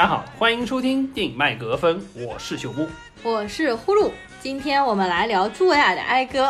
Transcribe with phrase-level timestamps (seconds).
[0.00, 2.88] 大家好，欢迎收听电影麦格芬，我是朽木。
[3.22, 6.46] 我是呼噜，今天我们来聊朱维尔的《哀歌》。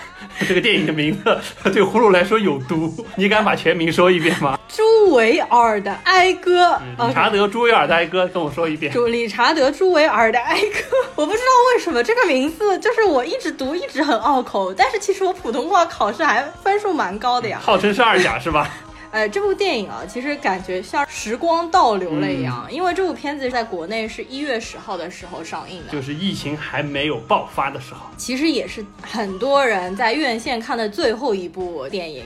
[0.48, 1.38] 这个电影的名字
[1.70, 4.58] 对呼噜来说有毒，你敢把全名说一遍吗？
[4.68, 8.90] 朱维尔的《哀歌》理查德·朱维尔的《哀歌》，跟我说一遍。
[8.90, 10.64] 朱理查德·朱维尔的《哀歌》，
[11.14, 11.44] 我不知道
[11.74, 17.60] 为什么这个名字就是我一直读一直很拗口，但是其实我普通话考试还分数蛮高的呀。
[17.62, 18.70] 号称是二甲是吧？
[19.14, 28.00] 呃，这部电影啊，其实感觉像时光倒流了一样，因为这部片子在国内是一月十号的时候上映的，就是疫情还没有爆发的时候。
[28.16, 32.24] 其实也是很多人在院线看的最后一部电影。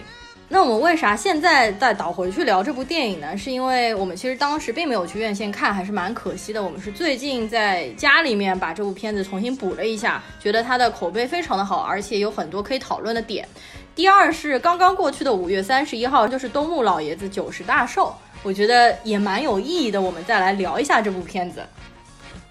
[0.48, 3.36] 那我们为啥现在再倒回去聊这部电影呢？
[3.36, 6.62] 是因为我们其实当时并没有去院线看，还是蛮可惜的。
[6.62, 13.46] 我们是最近在家里面把这部片子重新补了一下，觉得它的口碑非常的好，而且有很多可以讨论的点。
[13.98, 20.00] 第二是刚刚过去的五月三十一号，就是东木老爷子九十大寿，我觉得也蛮有意义的。
[20.00, 21.66] 我们再来聊一下这部片子。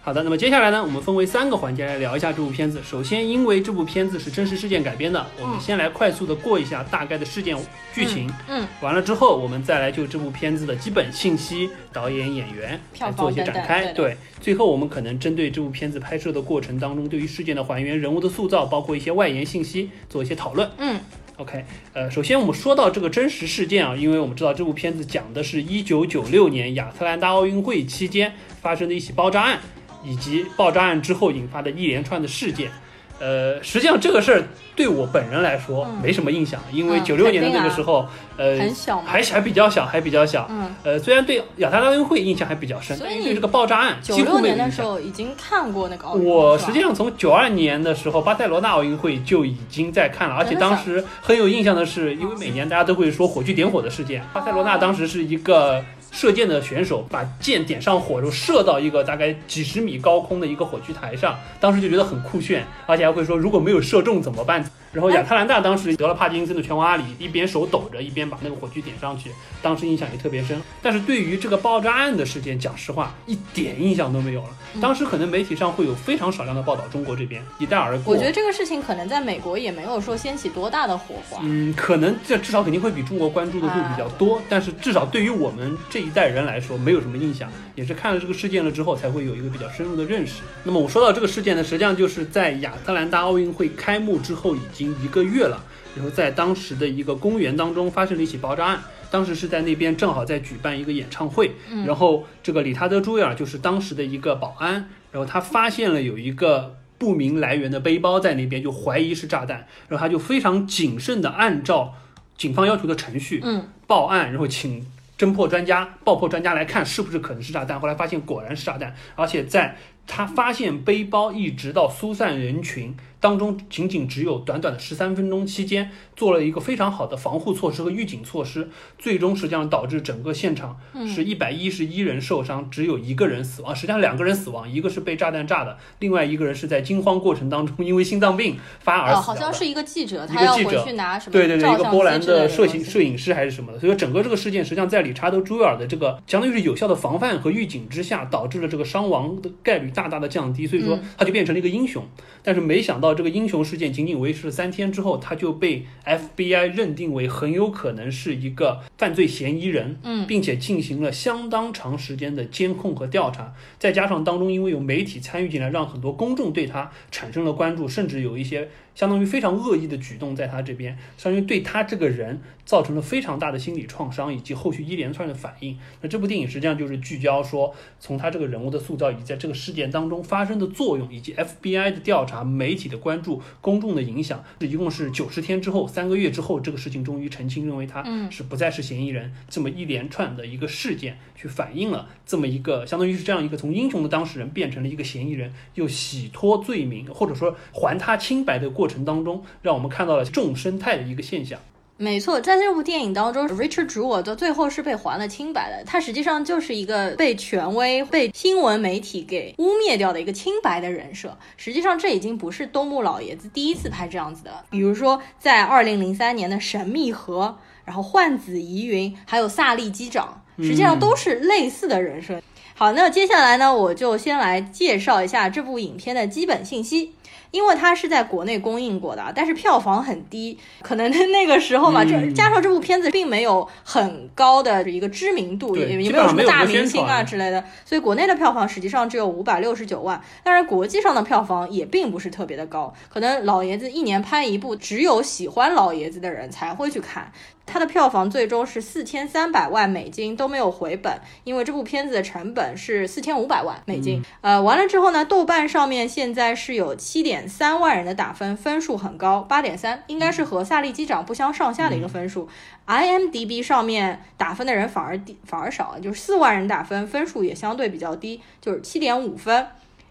[0.02, 2.82] 好的，那么接下来呢，我们分为三个环节来聊一下这部片子。
[2.84, 7.56] 首先，因为这部片子是真实事件改编的，我们先来快速的过一下大概的事件
[7.94, 8.30] 剧情。
[8.50, 13.86] 嗯，完了之后，我们再来就这部片子的基本信息、导演、演员来做一些展开。
[13.94, 20.70] 对，最后我们可能针对这部片子拍摄的过程当中，对于事件的还原、人物的塑造，包括一些外延信息做一些讨论。
[20.80, 21.00] 嗯。
[21.38, 29.60] OK，呃，首先我们说到这个真实事件啊，因为我们知道这部片子讲的是一九九六年亚特兰大奥运会期间发生的一起爆炸案，
[30.04, 32.72] 以及爆炸案之后引发的一连串的事件。
[33.20, 34.44] 呃，实际上这个事儿
[34.76, 40.48] 对我本人来说没什么印象，因为九六年的那个时候，呃，很小，还还比较小，还比较小。
[40.50, 46.30] 嗯，呃，虽然对亚特兰大奥运会印象还比较深，所以对这个爆炸案九六年的时候已经看过那个奥运会。
[46.30, 55.84] 我实际上从九二年的时候巴塞罗那奥运会就已经在看了，而且当时很有印象的是，因为每年大家都会说火炬点火的事件，巴塞罗那当时是一个。
[56.12, 64.64] 射箭的选手把箭点上火，就射到一个大概几十米高空的一个火炬台上，当时就觉得很酷炫，而且还会说如果没有射中怎么办？
[64.92, 69.32] 然后亚特兰大当时得了帕金森的拳王阿里，一边手抖着，一边把那个火炬点上去，
[69.62, 70.60] 当时印象也特别深。
[70.82, 74.50] 但是对于这个爆炸案的事件，讲实话一点印象都没有了。
[74.82, 78.14] 当时可能媒体上会有非常少量的报道，中国这边一带而过。
[78.14, 81.40] 我觉得这个事情可能在美国也没有说掀起多大的火花。
[81.44, 87.50] 嗯，可能这至少肯定会比中国关注的度比较多，但是至少对于我们这一代人来说，没有什么印象。
[87.76, 90.42] 也是看了这个事件了之后，才会有一个比较深入的认识。
[90.64, 95.64] 那么我说到这个事件呢，实际上就是在亚特兰大奥运会开幕之后已经一个月了。
[95.96, 98.80] 然后在当时的一个公园当中发生了一起爆炸案，
[99.10, 101.54] 当时是在那边正好在举办一个演唱会，
[101.88, 104.74] 然后这个理查德·朱维尔就是当时的一个保安，
[105.12, 111.96] 然后他发现了有一个不明来源的背包在那边，就怀疑是炸弹，然后他就非常谨慎的按照
[112.38, 114.86] 警方要求的程序，嗯，报案，然后请
[115.18, 122.96] 侦破专家、爆破专家来看是不是可能是炸弹，后来发现果然是炸弹，而且在他发现背包一直到疏散人群。
[123.20, 133.76] 当中仅仅只有短短的十三分钟期间，做了一个非常好的防护措施和预警措施，最终实际上导致整个现场是一百一十一人受伤，只有一个人死亡。
[133.76, 141.32] 实际上两个人死亡，一个是被炸弹炸的，另外一个人是在惊慌过程当中因为心脏病发而死好像是一个记者，一个记者去拿什么？
[141.32, 143.80] 对对对，一个波兰的摄影摄影师还是什么的。
[143.80, 150.68] 所以说整个这个事件实际上在理查德·朱维尔的这个相当于是有效的防范和预警之下，导致了这个伤亡的概率大大的降低。
[150.68, 152.04] 所以说他就变成了一个英雄。
[152.44, 153.92] 但是没想到这个英雄事件。
[153.92, 168.70] 仅仅维持了三天之后，他就被 FBI 认定为很有可能是一个犯罪嫌疑人，嗯，并且进行了相当长时间的监控和调查，再加上当中因为有媒体参与进来，让很多公众对他产生了关注，甚至有一些。
[168.98, 175.78] 相当于非常恶意的举动，在他这边，相当于对他这个人造成了非常大的心理创伤，以及后续一连串的反应。
[176.02, 184.44] 那这部电影实际上就是聚焦说，从他这个人物的塑造，以及在这个事件当中发生的作用，以及 FBI 的调查、媒体的关注、公众的影响。
[184.58, 189.32] 这一共是九十天之后，三个月之后，这个事情终于澄清，认为他是不再是嫌疑人。
[189.48, 198.87] 这么一连串的一个事件，去反映了这么一个，相当于是这样一个从英雄的当事人变成了一个嫌疑人，又洗脱罪名，或者说还他清白的过。
[198.88, 201.60] 过程当中，让我们看到了众生态的一个现象。
[201.98, 205.84] 没错，在这部电影当中，Richard Jewell 到最后是被还了清白的。
[205.84, 211.38] 他实际上就是一个被权威、被新闻媒体给污蔑掉的一个清白的人设。
[211.58, 214.64] 实际上，这已经不是东木老爷子第一次拍这样子的。
[214.70, 222.42] 比如说，在二零零三年的《神秘河》，然后《幻子疑云》，还有《萨利机长》，实际上都是类似的人设。
[222.76, 227.12] 好，那接下来呢，我就先来介绍一下这部影片的基本信息。
[227.52, 240.22] 因为它是在国内公映过的，但是票房很低，可能那个时候嘛，这加上这部片子并没有很高的一个知名度，也也没有什么大明星啊之类的，所以国内的票房实际上只有五百六十九万。
[240.44, 247.32] 当然，国际上的票房也并不是特别的高，可能老爷子一年拍一部，只有喜欢老爷子的人才会去看。
[247.68, 254.24] 它的票房最终是四千三百万美金都没有回本，因为这部片子的成本是四千五百万美金。
[254.42, 262.48] 呃，完了之后呢，豆瓣上面现在是有七点三万人的打分，分数很高，八点三，应该是和《萨利机长》不相上下的一个分数。
[262.88, 269.68] IMDB 上面打分的人反而低，反而少，就是四万人打分，分数也相对比较低，就是七点五分。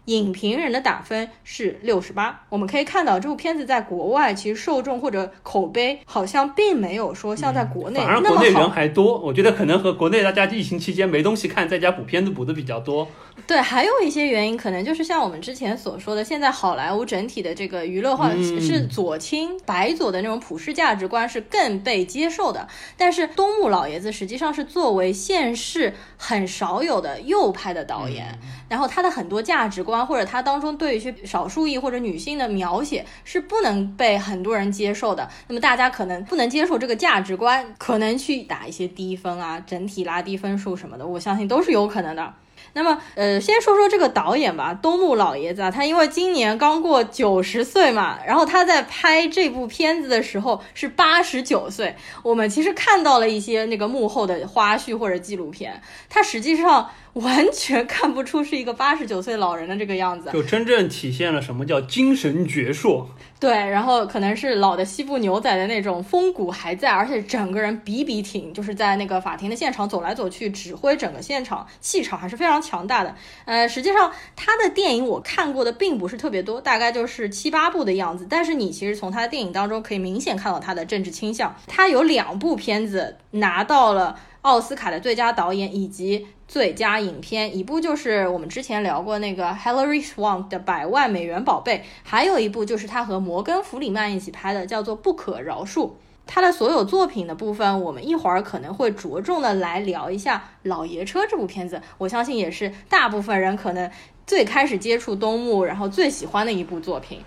[0.06, 8.35] 影评人的打分是六十八，我们可以看到这部片子在国外其实受众或者口碑好像并没有说像在国内那么好。
[8.35, 13.06] 国内人还多，我觉得可能和国内大家疫情期间没东西看，在家补片子补的比较多。
[13.47, 18.31] 对，还有一些原因，可能就是像我们之前所说的，现在好莱坞整体的这个娱乐化
[18.61, 22.67] 是左倾白左的那种普世价值观是更被接受的，
[22.97, 28.38] 但是东木老爷子实际上是作为现世很少有的右派的导演，
[28.69, 29.97] 然后他的很多价值观。
[30.07, 42.35] 或者他当中对一些少数裔或者女性的描写是不能被很多人接受的，那么大家可能不能接受这个价值观，可能去打一些低分啊，整体拉低分数什么的，我相信都是有可能的。
[42.75, 51.97] 那么，呃，先说说这个导演吧，东木老爷子啊，他因为今年刚过九十岁嘛，然后他在拍这部片子的时候是八十九岁。
[52.23, 56.91] 我们其实看到了一些那个幕后的花絮或者纪录片，他实际上。
[57.17, 63.07] 完全看不出是一个八十九岁老人的这个样子，就真正体现了什么叫精神矍铄。
[63.41, 73.15] 对，然后可能是老的西部牛仔的那种风骨还在，而且整个人笔笔挺，就是在那个法庭的现场走来走去，指挥整个现场，气场还是非常强大的。
[73.47, 78.27] 呃，实际上他的电影我看过的并不是特别多，大概就是七八部的样子。
[78.29, 81.55] 但是你其实从他的电影当中可以明显看到他的政治倾向。
[81.67, 86.27] 他有两部片子拿到了奥斯卡的最佳导演以及。
[86.49, 95.89] 最佳影片一部就是我们之前聊过那个 Hilary Swank 的《百万美元宝贝》，还有一部就是他和摩根弗里曼一起拍的，叫做《不可饶恕》。
[96.25, 101.83] 他的所有作品的部分，我们一会儿可能会着重的来聊一下《老爷车》这部片子。
[101.99, 103.91] 我相信也是大部分人可能
[104.25, 107.21] 最开始接触东木，然后最喜欢的一部作品。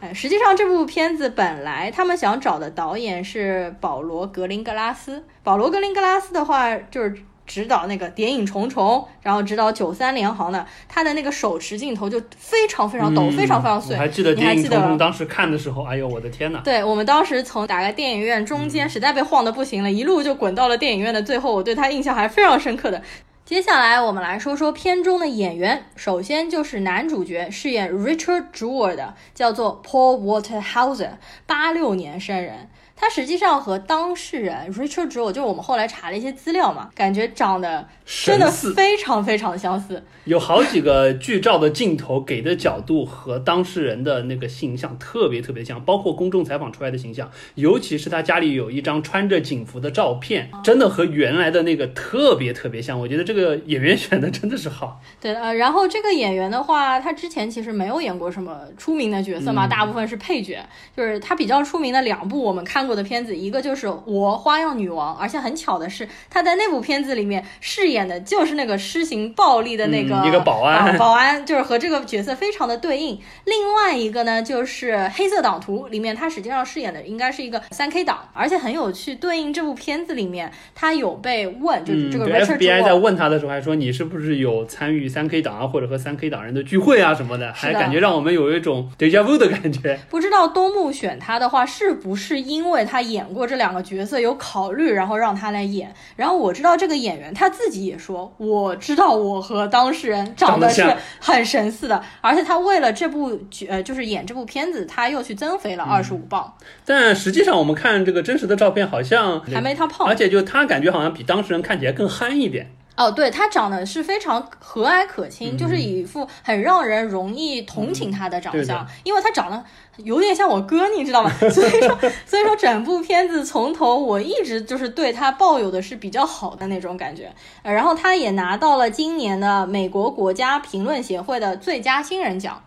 [0.00, 5.24] 哎，实际上这部片子本来他们想找的导演是保罗格林格拉斯。
[5.42, 7.16] 保罗格林格拉斯的话就是。
[7.46, 13.94] 指导那个《谍影重重》，然后指导《九三联航》的，他的那个手持镜头就非常非常抖，非常非常碎。
[13.94, 16.60] 我还记得《谍影重重》当时看的时候，哎呦我的天呐！
[16.64, 23.02] 对我们当时从打开电影院中间，实在被晃的不行了，一路就滚到了电影院的最后，我对他印象还非常深刻的。
[23.44, 31.10] 接下来我们来说说片中的演员，首先就是男主角饰演 Richard Jewell 的，叫做 Paul Waterhouse，
[31.44, 32.70] 八六年生人。
[33.04, 40.02] 他实际上和当事人 Richard Jewell，就是我们后来查了一些资料嘛，感觉长得真的非常非常相似。
[40.24, 52.98] 有好几个剧照的镜头给的角度和当事人的那个形象特别特别像，包括公众采访出来的形象，尤其是他家里有一张穿着警服的照片，真的和原来的那个特别特别像。
[52.98, 54.98] 我觉得这个演员选的真的是好。
[55.20, 60.64] 对呃，然后这个演员的话，他之前其实没有演过什么出名的角色嘛，大部分是配角。
[60.96, 62.86] 就是他比较出名的两部，我们看。
[62.86, 73.18] 过的片子一个就是《我花样女王》，而且很巧的是，她在那部片子里面饰演的就是那个施行暴力的那个一个保安，保安就是和这个角色非常的对应。
[73.44, 79.14] 另外一个呢，就是《黑色党徒》里面她实际上饰演的应该是一个三 K 党，而且很有趣。
[79.14, 89.98] 对应这部片子里面，他有被问，就是这个 FBI 在问他的时候还说你是不是有参与三 K 党啊，或者和三 K 党人的聚会啊什么的，还感觉让我们有一种 deja vu 的感觉。
[90.10, 92.73] 不知道东木选他的话，是不是因为？
[92.74, 95.94] 因为他演过这两个角色，有考虑，然后让他来演。
[96.16, 100.84] 然后我知道这个演员他自己也说，我知道我和当事人长得是
[101.20, 106.52] 很神似的，而且他为了这部剧呃，就是演这部片子，他又去增肥了二十五磅。
[106.84, 112.68] 但实际上我们看这个真实的照片，好像还没他胖，而且就他感觉好像比当事人看起来更憨一点。
[112.96, 119.64] 哦，对他长得是非常和蔼可亲，就是一副很让人容易同情他的长相，因为他长得
[119.96, 121.30] 有点像我哥，你知道吗？
[121.50, 127.32] 所以说，所以说整部片子从头我一直就是对他抱有的是比较好的那种感觉。
[127.62, 132.62] 呃，然后他也拿到了今年的美国国家评论协会的最佳新人奖。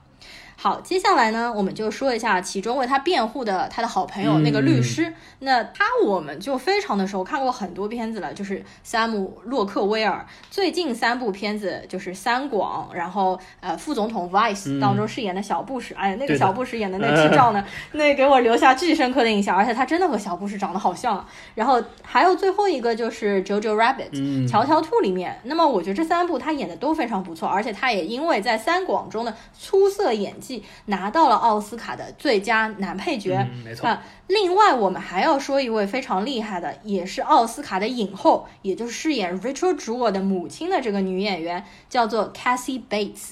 [0.59, 5.13] 好，接下来呢，我们就说一下其中为他辩护的他的好朋友那个律师。
[5.39, 10.25] 那他我们就非常的熟，看过很多片子了，就是山姆洛克威尔。
[10.49, 21.23] 最近三部片子就是《三广》，然后呃副总统 Vice 当中饰演的小布什，哎，那个小布什演的那智障呢， 那给我留下巨深刻的印象，而且他真的和小布什长得好像。
[21.53, 24.09] 然后还有最后一个就是《Jojo Rabbit》
[24.49, 30.46] 乔乔兔里面，那么我觉得这三部他演的都非常不错，而且他也因为在《三广》中的出色演技
[30.85, 33.97] 拿到了奥斯卡的最佳男配角，没错。
[34.27, 43.29] 另外，我们还要说一位非常厉害的，也是奥斯卡的影后，也就是饰演 Rachel Jewell 的母亲的这个女演员，叫做 Cassie Bates。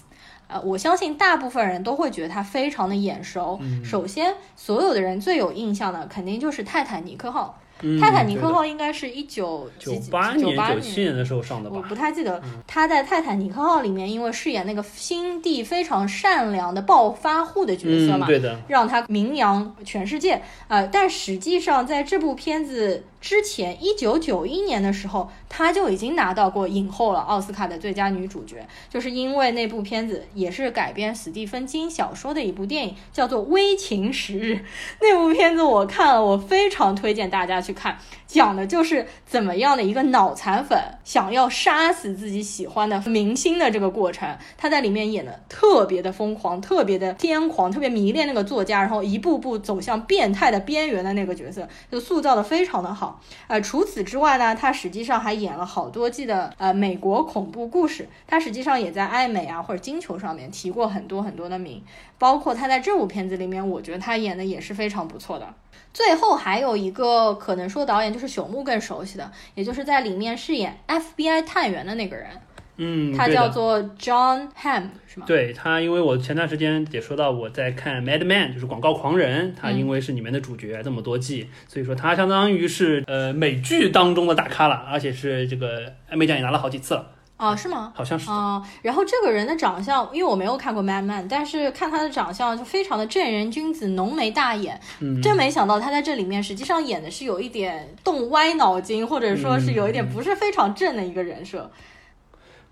[0.47, 3.59] 呃，我相信大部分人都会觉得她非常的眼熟。
[3.83, 7.59] 首先，所有的人最有印象的，肯定就是《泰坦尼克号》。
[7.99, 11.77] 泰坦尼克号应该是一九九八年、九七年的时候上的吧？
[11.77, 12.41] 我不太记得。
[12.65, 20.41] 他在泰坦尼克号里面，因为饰演那个心地非常善良的暴发户的角色嘛，对的，让他名扬全世界。
[20.67, 23.03] 呃，但实际上在这部片子。
[23.25, 34.53] 之前一九九一年的时候，她就已经拿到过影后了，奥斯卡的最佳女主角，就是因为那部片子也是改编史蒂芬金小说的一部电影，叫做《危情十日》。
[35.01, 37.97] 那部片子我看了，我非常推荐大家去看。
[38.27, 53.14] 讲的就是怎么样的一个脑残粉想要杀死自己喜欢的明星的这个过程，他在里面演的特别的疯狂，特别的癫狂，特别迷恋那个作家，然后一步步走向变态的边缘的那个角色，就塑造的非常的好。
[53.47, 61.83] 呃，除此之外呢，他实际上还演了好多季的呃美国恐怖故事，他实际上也在艾美啊或者金球上面提过很多很多的名，
[62.17, 65.53] 包括他在这部片子里面，我觉得他演的也是非常不错的。
[65.93, 72.29] 最后还有一个可能说导演就是朽木更熟悉的，也就是在里面饰演 FBI 探员的那个人，
[72.77, 75.25] 嗯，他叫做 John Hamm，是吗？
[75.25, 87.11] 对他，因为我前段时间也说到我在看 Mad Men，就是广告狂人，他因为是里面的主角这么多季，所以说他相当于是呃美剧当中的大咖了，而且是这个艾美奖也拿了好几次了。
[87.37, 87.91] 啊，是吗？
[87.93, 88.61] 好像是啊。
[88.81, 94.79] 然后这个人的长相，因为我没有看过《Mad Man，》，但是看他的长相就非常的正人君子，浓眉大眼。
[95.01, 101.69] 嗯，真没想到他在这里面实际上演的是有一点动歪脑筋，或者说是有一点不是非常正的一个人设。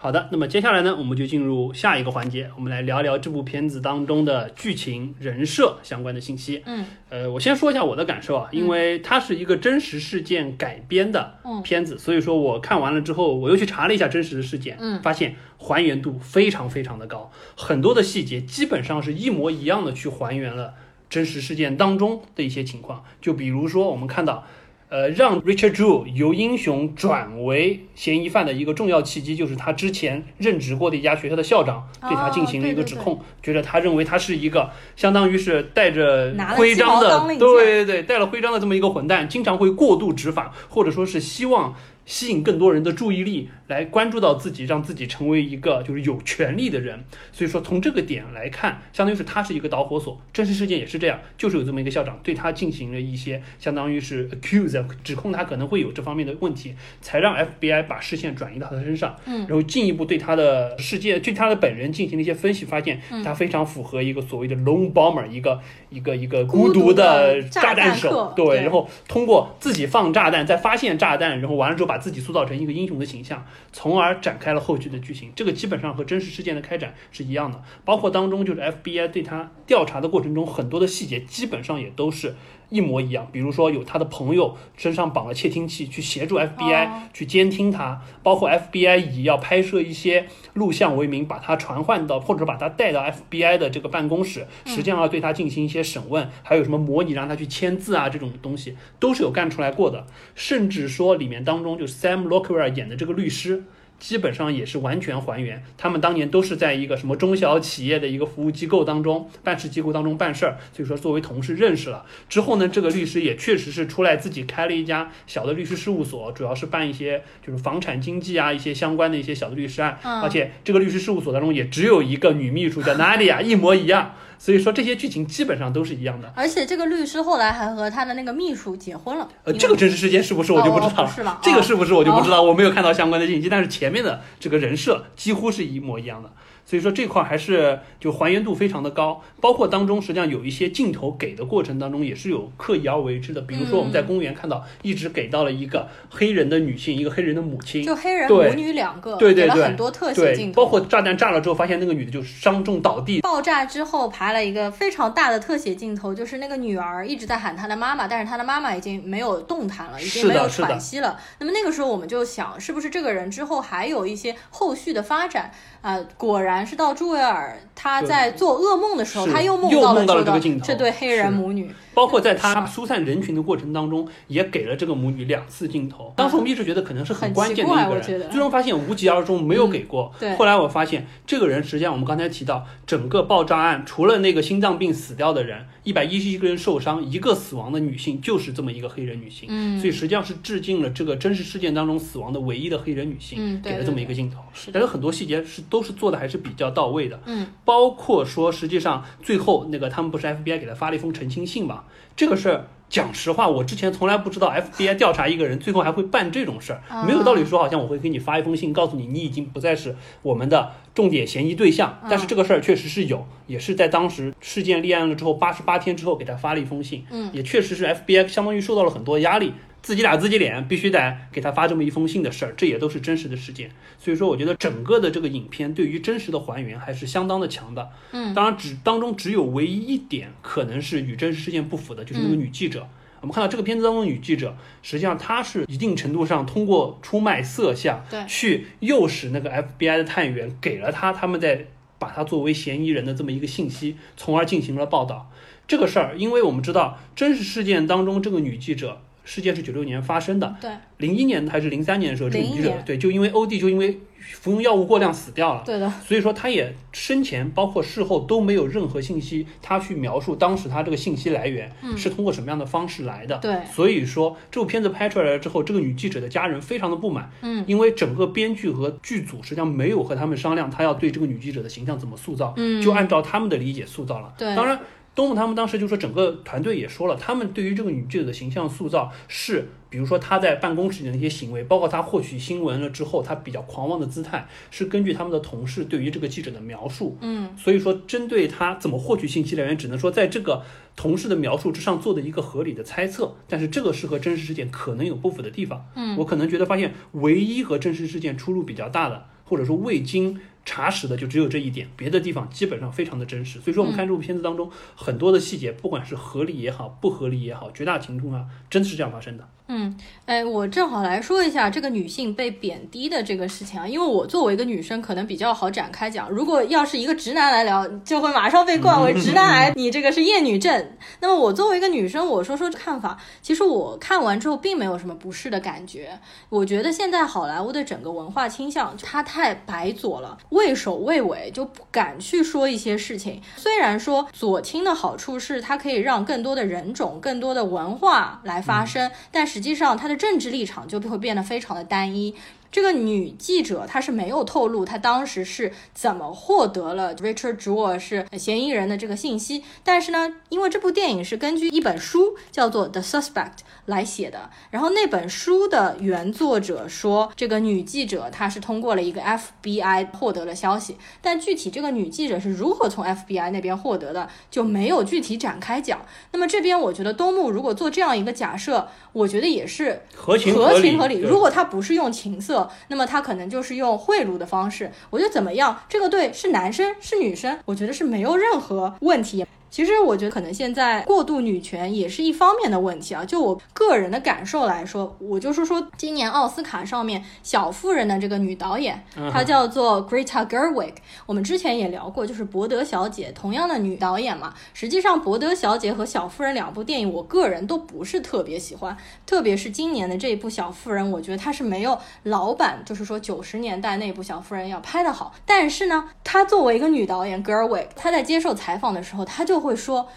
[0.04, 6.62] 好的，那么接下来呢，我们就进入下一个环节，我们来聊聊这部片子当中的剧情、人设相关的信息。
[6.66, 20.74] 嗯，呃，我先说一下我的感受啊，因为它是一个真实事件改编的片子，所以说我看完了之后，我又去查了一下真实的事件，嗯，发现还原度非常非常的高，很多的细节基本上是一模一样的去还原了
[21.10, 24.46] 真实事件当中的一些情况，就比如说我们看到。
[24.94, 41.74] 呃，让 Richard Jewell 由英雄转为嫌疑犯的一个重要契机，就是他之前任职过的一家学校的校长对他进行了一个指控，觉得他认为他是一个相当于是带着徽章的，对对对，带了徽章的这么一个混蛋，经常会过度执法，或者说是希望。
[42.06, 47.04] 吸引更多人的注意力，来关注到自己，让自己成为一个就是有权利的人。
[47.32, 50.20] 所以说，从这个点来看，相当于是他是一个导火索。
[50.34, 59.16] 真实事件也是这样，就是有这么一个校长对他进行了一些相当于是 accuse，指控他可能会有这方面的问题，才让 FBI 把视线转移到他身上。
[59.26, 65.58] 嗯，然后进一步对他的世界，对他的本人进行了一些分析，发现他非常符合一个所谓的 lone bomber，一个
[65.90, 68.34] 一个一个孤独的炸弹手。
[68.36, 71.93] 对，然后通过自己放炸弹，再发现炸弹，然后完了之后把。
[71.94, 75.32] 把自己塑造成一个英雄的形象，从而展开了后续的剧情。
[75.36, 82.34] 这个基本上和真实事件的开展是一样的，包括当中就是 FBI 对他调查的过程中，很多的细节基本上也都是。
[82.74, 100.08] 一模一样，比如说有他的朋友身上绑了窃听器，去协助 FBI 去监听他，包括 FBI 以要拍摄一些录像为名，把他传唤到或者把他带到 FBI 的这个办公室，实际上要对他进行一些审问，还有什么模拟让他去签字啊这种东西，都是有干出来过的。
[100.34, 103.66] 甚至说里面当中就是 Sam Lockwell 演的这个律师。
[104.04, 112.06] 基本上也是完全还原，他们当年都是在一个什么中小企业的一个服务机构当中、办事机构当中办事儿，所以说作为同事认识了。
[112.28, 124.16] 之后呢，这个律师也确实是出来自己开了一家小的律师事务所，主要是办一些就是房产经济啊一些相关的一些小的律师案，而且这个律师事务所当中也只有一个女秘书叫 Nadia，一模一样。
[124.44, 129.26] 所以说这些剧情基本上都是一样的，而且这个律师后来还和他的那个秘书结婚了。
[129.46, 131.40] 呃，这个真实事件是不是我就不知道了？
[131.42, 132.42] 这个是不是我就不知道？
[132.42, 136.30] 我没有看到相关的信息，但是前面的这个人设几乎是一模一样的。
[136.74, 161.20] 所以说这块还是就还原度非常的高，包括当中实际上有一些镜头给的过程当中也是有刻意而为之的，比如说我们在公园看到一直给到了一个黑人的女性，一个黑人的母亲，就黑人母女两个，对对对，很多特写镜头，包括炸弹炸了之后，发现那个女的就伤重倒地，爆炸之后排了一个非常大的特写镜头，就是那个女儿一直在喊她的妈妈，但是她的妈妈已经没有动弹了，已经没有喘息了。
[161.38, 165.52] 那么那个时候我们就想，是不是这个人之后还有一些后续的发展
[165.84, 166.00] 啊？
[166.18, 171.74] 果然是到朱维尔他在做噩梦的时候，他又梦到了这个这对黑人母女。
[171.94, 176.14] 包括在他疏散人群的过程当中，也给了这个母女两次镜头。
[176.16, 180.14] 当时我们一直觉得可能是很关键的一个人，最终发现无疾而终，没有给过。
[180.38, 189.48] 后来我发现这个人实际上我们刚才提到整个爆炸案，除了那个心脏病死掉的人，一百一十一个人受伤，一个死亡的女性就是这么一个黑人女性。
[189.50, 194.40] 嗯，所以实际上是致敬了这个真实事件当中死亡的唯一的黑人女性，给了这么一个镜头。
[194.72, 197.20] 但是很多细节是都是做的还是比较到位的。
[197.26, 201.83] 嗯，包括说实际上最后那个他们不是 FBI 给他发了一封澄清信嘛？
[202.16, 212.00] 这个事儿，讲实话，我之前从来不知道 FBI 调查一个人，最后还会办这种事儿，没有道理说，好像我会给你发一封信，告诉你你已经不再是我们的重点嫌疑对象。
[212.10, 219.54] 但是这个事儿确实是有，也是在当时事件立案了之后八十八天之后给他发了一封信，嗯，也确实是 FBI 相当于受到了很多压力。
[219.84, 223.70] 自己打自己脸，必须得给他发这么一封信的事儿，这也都是真实的事件。
[224.00, 227.92] 所以说，我觉得整个的这个影片对于真实的还原还是相当的强的。
[228.14, 232.88] 嗯，当然只当中只有唯一一点可能是与真实事件不符的，就是那个女记者。
[233.20, 241.68] 我们看到这个片子当中的女记者，实际上她是一定程度上通过出卖色相，对，去诱使那个 FBI 的探员给了她他们在
[242.00, 245.30] 把她作为嫌疑人的这么一个信息，从而进行了报道。
[245.68, 249.02] 这个事儿，因为我们知道真实事件当中这个女记者。
[249.24, 274.78] 事件是九六年发生的，对，零一年还是零三年的时候，这个女记者对，就因为欧弟就因为服用药物过量死掉了，对的，所以说他也生前包括事后都没有任何信息，他去描述当时他这个信息来源是通过什么样的方式来的，对，所以说这部片子拍出来了之后，这个女记者的家人非常的不满，嗯，因为整个编剧和剧组实际上没有和他们商量，他要对这个女记者的形象怎么塑造，嗯，就按照他们的理解塑造了，对，当然。
[275.16, 287.16] 东木他们当时就说，整个团队也说了，他们对于这个女记者的形象塑造是，比如说她在办公室里的那些行为，包括她获取新闻了之后，她比较狂妄的姿态，是根据他们的同事对于这个记者的描述。
[287.22, 290.64] 嗯，所以说针对她怎么获取信息来源，只能说在这个
[290.96, 295.86] 同事的描述之上做的一个合理的猜测，但是这个是和真实事件可能有不符的地方。
[295.96, 300.40] 嗯，我可能觉得发现唯一和真实事件出入比较大的，或者说未经。
[300.66, 303.60] 查实的就只有这一点，别的地方基本上非常的真实。
[303.60, 309.50] 所以说，我们看这部片子当中很多的细节，不管是合理也好，不合理也好，绝大情况啊真的是这样发生的。
[309.70, 309.96] 嗯，
[310.26, 316.30] 哎，我正好来说一下这个女性被贬低的这个事情啊，因为我作为一个女生，可能比较好展开讲。
[316.30, 320.92] 如果要是一个直男来聊，就会马上被冠为直男癌， 你这个是厌女症。
[321.22, 323.18] 那么我作为一个女生，我说说看法。
[323.42, 326.20] 其实我看完之后并没有什么不适的感觉。
[326.50, 333.42] 我觉得现在好莱坞的整个文化倾向，它太白左了，畏首畏尾，就不敢去说一些事情。
[333.56, 339.53] 虽然说左倾的好处是它可以让更多的人种、更多的文化来发生，但是。
[339.54, 342.34] 实际上，他的政治立场就会变得非常的单一。
[342.72, 366.02] 这个女记者她是没有透露她当时是怎么获得了 Richard Jewell 是嫌疑人的这个信息，但是呢，因为这部电影是根据一本书叫做 The Suspect 来写的，然后那本书的原作者说这个女记者她是通过了一个 FBI 获得了消息，但具体这个女记者是如何从 FBI 那边获得的就没有具体展开讲。
[366.32, 371.22] 那么这边我觉得东木如果做这样一个假设，我觉得也是合情合情合理。
[371.22, 372.70] 如果他不是用情色。
[372.90, 375.82] 那么他可能就是用贿赂的方式，我觉得怎么样？
[375.88, 379.46] 这个对是男生是女生，我觉得是没有任何问题。
[379.74, 383.26] 其实我觉得可能现在过度女权也是一方面的问题啊。
[383.26, 390.94] 就我个人的感受来说，我就是说今年奥斯卡上面小妇人的这个女导演，她叫做 Greta Gerwig。
[391.26, 394.54] 我们之前也聊过，就是伯德小姐同样的女导演嘛。
[394.76, 398.96] 实际上，伯德小姐和小妇人两部电影，我个人都不是特别喜欢。
[399.26, 405.34] 特别是今年的这一部小妇人，我觉得她是没有老版，就是说九十年代那部小妇人要拍的好。
[405.48, 410.08] 但是呢，她作为一个女导演 Gerwig，她在接受采访的时候，她就会说，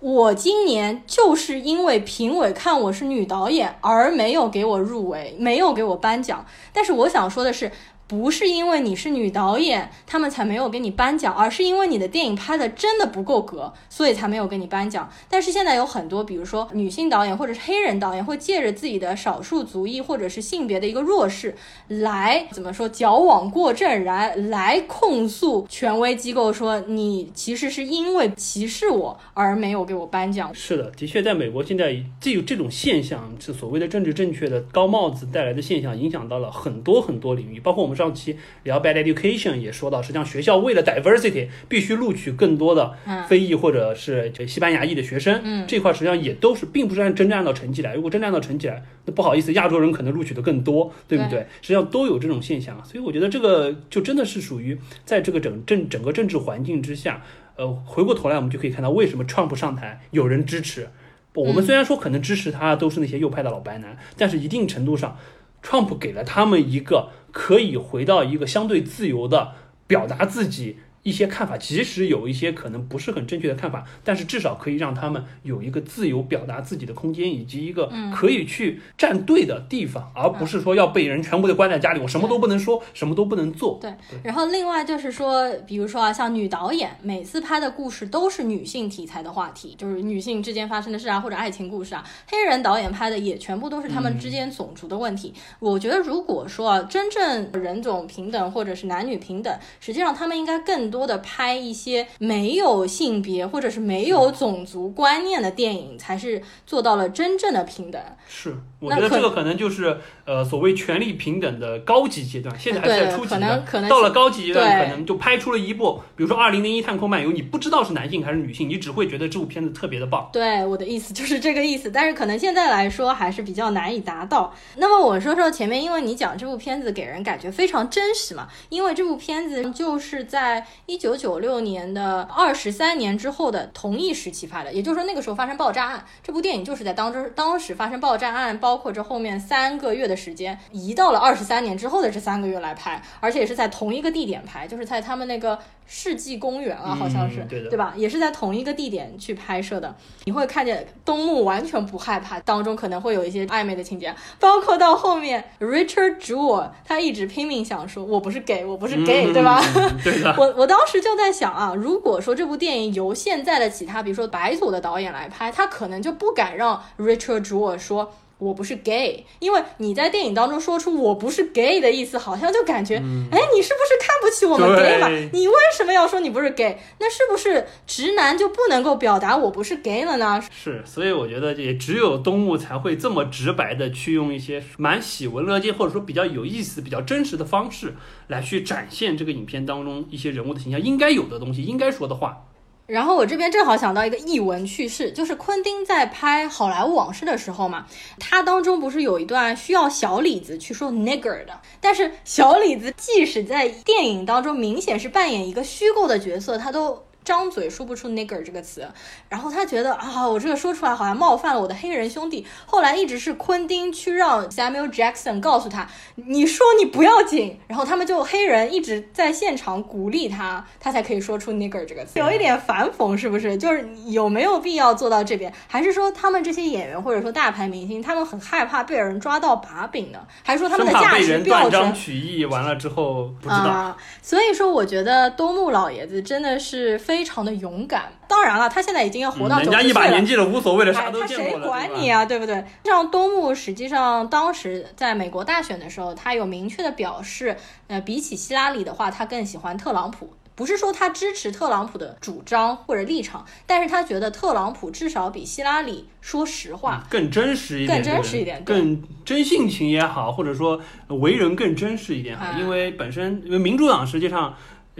[0.00, 6.44] 我今年就是因为评委看我是女导演而没有给我入围，没有给我颁奖。
[6.74, 7.72] 但是我想说的是。
[8.08, 15.10] 不是因为你是女导演，他们才没有给你颁奖，而是因为你的电影拍的真的不够格，所以才没有给你颁奖。
[15.28, 21.56] 但是现在有很多，比如说女性导演或者是黑人导演，会借着自己的少数族裔或者是性别的一个弱势，
[21.88, 30.54] 来怎么说矫枉过正，来来控诉权威机构，说你其实是因为歧视我而没有给我颁奖。
[30.54, 37.95] 是的，的确，在美国现在这有这种现象，是所谓的政治正确的高帽子带来的现象，影响到了很多很多领域，包括我们。
[37.96, 42.94] 们上期聊 Bad Education 也说到，实际上学校为了 diversity 必须录取更多的
[43.26, 51.40] 非裔或者是西班牙裔的学生，嗯这块实际上也都是并不是按真正按照成绩来，如果真正按照成绩来，那不好意思，亚洲人可能录取的更多，对不对？
[51.62, 57.22] 实际上都有这种现象，所以我觉得这个就真的是属于在这个整政整个政治环境之下，
[57.56, 60.88] 呃，回过头来我们就可以看到为什么 Trump 上台有人支持。
[61.34, 65.18] 我们虽然说可能支持他都是那些右派的老白男，但是一定程度上
[65.62, 69.52] ，Trump 给了他们一个可以回到一个相对自由的
[69.86, 83.78] 表达自己一些看法，即使有一些可能不是很正确的看法，但是至少可以让他们有一个自由表达自己的空间，以及一个可以去站队的地方，而不是说要被人全部的关在家里，我什么都不能说，什么都不能做。
[83.80, 92.04] 对，然后另外就是说，比如说啊，像女导演每次拍的故事都是女性题材的话题，就是女性之间发生的事啊，或者爱情故事啊。
[92.28, 95.32] 黑人导演拍的也全部都是他们之间种族的问题。
[95.60, 108.00] 我觉得如果说啊，真正人种平等或者是男女平等，实际上他们应该更多的拍一些没有性别或者是没有种族观念的电影，才是做到了真正的平等。
[108.28, 120.28] 是，我觉得这个可能就是呃所谓权力平等的高级阶段，现在还是在初级可能可能到了高级阶段，可能就拍出了一部，比如说《二零零一太空漫游》，你不知道是男性还是女性，你只会觉得这部片子特别的棒。
[120.32, 124.54] 对，我的意思就是这个意思，但是可能现在来说还是比较难以达到。
[124.76, 147.94] 那么我说说前面，因为你讲这部片子给人感觉非常真实嘛，因为这部片子就是在一九九六年的二十三年之后的同一时期拍的，也就是说那个时候发生爆炸案，这部电影就是在当中当时发生爆炸案，包括这后面三个月的时间，移到了二十三年之后的这三个月来拍，而且也是在同一个地点拍，就是在他们那个世纪公园啊，好像是，嗯对的对吧？
[147.96, 149.94] 也是在同一个地点去拍摄的。
[150.24, 159.62] 你会看见东木完全不害怕，当中可能会有一些暧昧的情节，包括到后面 Richard Jewell 他一直拼命想说我不是 gay，我不是 gay，、嗯对吧？
[159.76, 160.34] 嗯对的。
[160.36, 168.12] 我我当时就在想啊，如果说这部电影由现在的其他，比如说白左的导演来拍，他可能就不敢让 Richard Jewell 说。
[168.38, 175.08] 我不是 gay，因为你在电影当中说出我不是 gay 的意思，好像就感觉，哎、你是不是看不起我们 gay 嘛？
[175.32, 176.78] 你为什么要说你不是 gay？
[176.98, 180.42] 那是不是直男就不能够表达我不是 gay 了呢？
[180.50, 187.94] 是，所以我觉得也只有东木才会这么直白的去用一些蛮喜闻乐见，或者说比较有意思、比较真实的方式
[188.26, 192.44] 来去展现这个影片当中一些人物的形象应该有的东西、应该说的话。
[192.86, 197.86] 然后我这边正好想到一个译文趣事，就是昆汀在拍《好莱坞往事》的时候嘛，
[198.18, 207.05] 他当中不是有一段需要小李子去说 nigger 的，但是小李子即使在电影当中明显是扮演一个虚构的角色，他都。
[207.26, 208.88] 张嘴说不出 nigger 这个词，
[209.28, 212.46] 然后他觉得啊，我这个说出来好像冒犯了我的黑人兄弟。
[212.64, 222.20] 后来一直是昆汀去让 Samuel Jackson 告诉他，你说你不要紧，然后他们就黑人一直在现场鼓励他，他才可以说出 nigger 这个词。
[222.20, 223.56] 有一点反讽是不是？
[223.56, 225.52] 就是有没有必要做到这边？
[225.66, 230.20] 还是说他们这些演员或者说大牌明星，他们很害怕被人抓到把柄呢？
[230.44, 231.92] 还是说他们的价值标准断章？
[231.92, 233.56] 取义，完了之后不知道。
[233.56, 238.12] 啊，所以说我觉得东木老爷子真的是非常的勇敢。
[238.28, 239.88] 当然了，他现在已经要活到嗯人家九十岁了。
[239.88, 241.50] 一把年纪了，无所谓了，啥都见过了。
[241.52, 242.64] 对吧管你啊，对不对？
[242.84, 250.30] 像东木，实际上当时在美国大选的时候，他有明确的表示，呃，比起希拉里的话，他更喜欢特朗普。
[250.54, 257.04] 不是说他支持特朗普的主张或者立场，但是他觉得特朗普至少比希拉里说实话。
[257.10, 264.54] 更真实一点，更真实一点更真性情也好，或者说为人更真实一点因为本身因为民主党实际上呃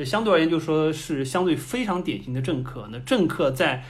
[0.04, 3.84] 相对而言就说是相对非常典型的政客，那政客在。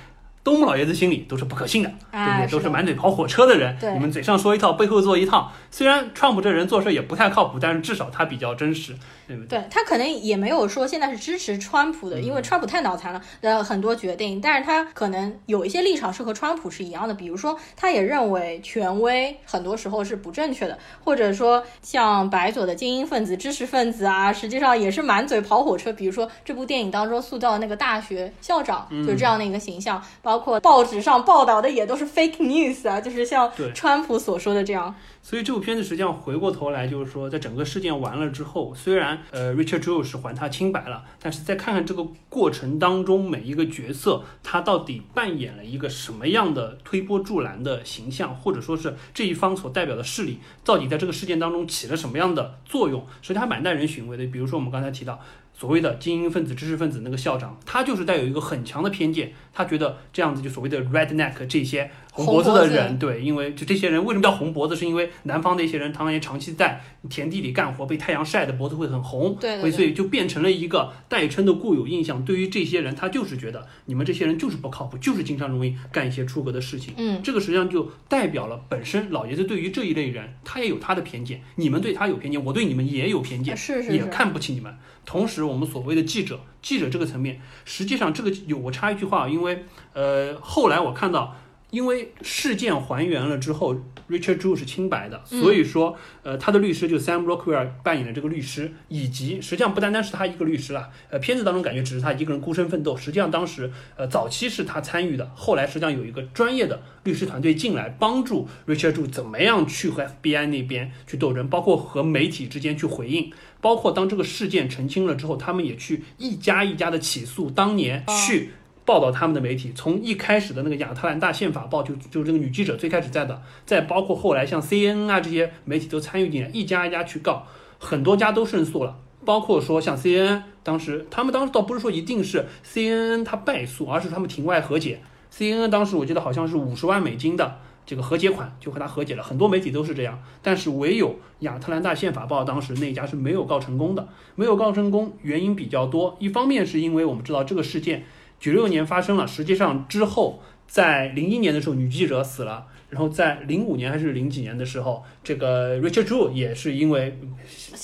[0.47, 2.51] 东木老爷子心里都是不可信的，对不对？
[2.53, 3.77] 都是满嘴跑火车的人。
[3.81, 5.51] 对你们嘴上说一套，背后做一套。
[5.73, 8.95] 虽然川普这人做事也不太靠谱，但是至少他比较真实，
[9.27, 9.59] 对不对？
[9.59, 25.93] 对他可能也没有说现在是支持川普的，因为川普太脑残了的很多决定，但是他可能有一些立场是和川普是一样的，比如说他也认为权威很多时候是不正确的，或者说像白左的精英分子、知识分子啊，实际上也是满嘴跑火车。
[25.93, 34.95] 比如说这部电影当中塑造的那个大学校长就是这样的一个形象，包括报纸上报道的也都是 fake news 啊，就是像川普所说的这样。
[35.29, 54.25] 所以这部片子实际上回过头来就是说，在整个事件完了之后，虽然呃 Richard Jewell 是还他清白了，但是再看看这个过程当中每一个角色他到底扮演了一个什么样的推波助澜的形象，或者说是这一方所代表的势力到底在这个事件当中起了什么样的作用，实际上还蛮耐人寻味的。
[54.27, 55.19] 比如说我们刚才提到。
[55.59, 61.91] 所谓的精英分子、知识分子那个校长，他就是带有一个很强的偏见，他觉得这样子就所谓的 redneck 这些
[62.25, 64.75] 红脖子的人，对，因为就这些人为什么叫红脖子？
[64.75, 72.25] 是因为南方的一些人他们也长期在田地里干活，被太阳晒的脖子会很红，对对对会所以就变成了一个代称的固有印象。
[72.25, 76.95] 对于这些人，他就是觉得你们这些人就是不靠谱，就是经常容易干一些出格的事情。
[76.97, 84.75] 嗯，这个实际上就代表了本身老爷子对于这一类人，他也有他的偏见，你们对他有偏见，我对你们也有偏见，也是是也，看不起你们。
[85.05, 91.37] 同时，我们所谓的记者，记者这个层面，实际上这个有我插一句话，因为呃，后来我看到，
[91.71, 93.75] 因为事件还原了之后
[94.09, 113.33] ，Richard Drew 是清白的，嗯所以说呃，他的律师就 Sam Rockwell 扮演的这个律师，以及实际上不单单是他一个律师啦，呃，片子当中感觉只是他一个人孤身奋斗，实际上当时呃早期是他参与的，后来实际上有一个专业的律师团队进来帮助 Richard Drew 怎么样去和 FBI 那边去斗争，包括和媒体之间去回应。
[113.61, 118.51] 包括当这个事件澄清了之后，他们也去一家一家的起诉当年去
[118.87, 127.47] 报道他们的媒体，从一开始的那个亚特兰大宪法报，就就这个女记者最开始在的，再包括后来像 CNN 啊这些媒体都参与进来，一家一家去告，
[127.79, 128.97] 很多家都胜诉了。
[129.25, 135.01] 包括说像 CNN 当时，他们当时倒不是说一定是 CNN 他败诉，而是他们庭外和解。
[135.37, 139.23] CNN 当时我记得好像是五十万美金的这个和解款，就和他和解了。
[139.25, 146.17] 很多媒体都是这样，但是唯有亚特兰大宪法报当时那家是没有告成功的，没有告成功，原因比较多。
[146.21, 148.05] 一方面是因为我们知道这个事件
[148.39, 152.67] 九六年发生了，实际上之后在零一年的时候女记者死了。
[152.89, 157.19] 然后在零五年还是零几年的时候，这个 Richard Drew 也是因为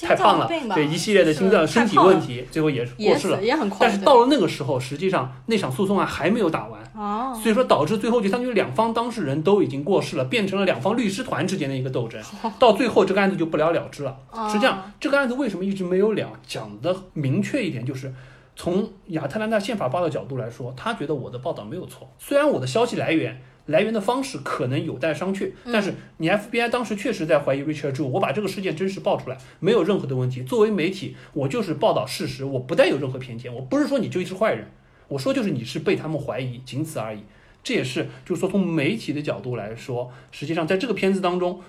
[0.01, 3.43] 太胖了对一系列的心脏身体问题，最后也是过世了。
[3.43, 12.23] 也很快，但是到了那个时候，实际上那场诉讼案还没有打完，哦，所以说导致最后就相当于两方当事人都已经过世了，变成了两方律师团之间的一个斗争，
[12.61, 14.17] 到最后这个案子就不了了之了。
[14.31, 16.33] 哦实际上，这个案子为什么一直没有了？
[16.47, 18.15] 讲的明确一点，就是
[18.63, 23.43] 从亚特兰大宪法报的角度来说，他觉得我的报道没有错，虽然我的消息来源。
[23.67, 30.45] 来源的方式可能有待商榷，但是你 FBI 当时确实在怀疑 Richard Drew，我把这个事件真实报出来，没有任何的问题。
[30.45, 34.69] 作为媒体，我就是报道事实，我不带有任何偏见，我不是说你就一是坏人，
[35.09, 37.21] 我说就是你是被他们怀疑，仅此而已。
[37.65, 41.61] 这也是就是说从媒体的角度来说，实际上在这个片子当中，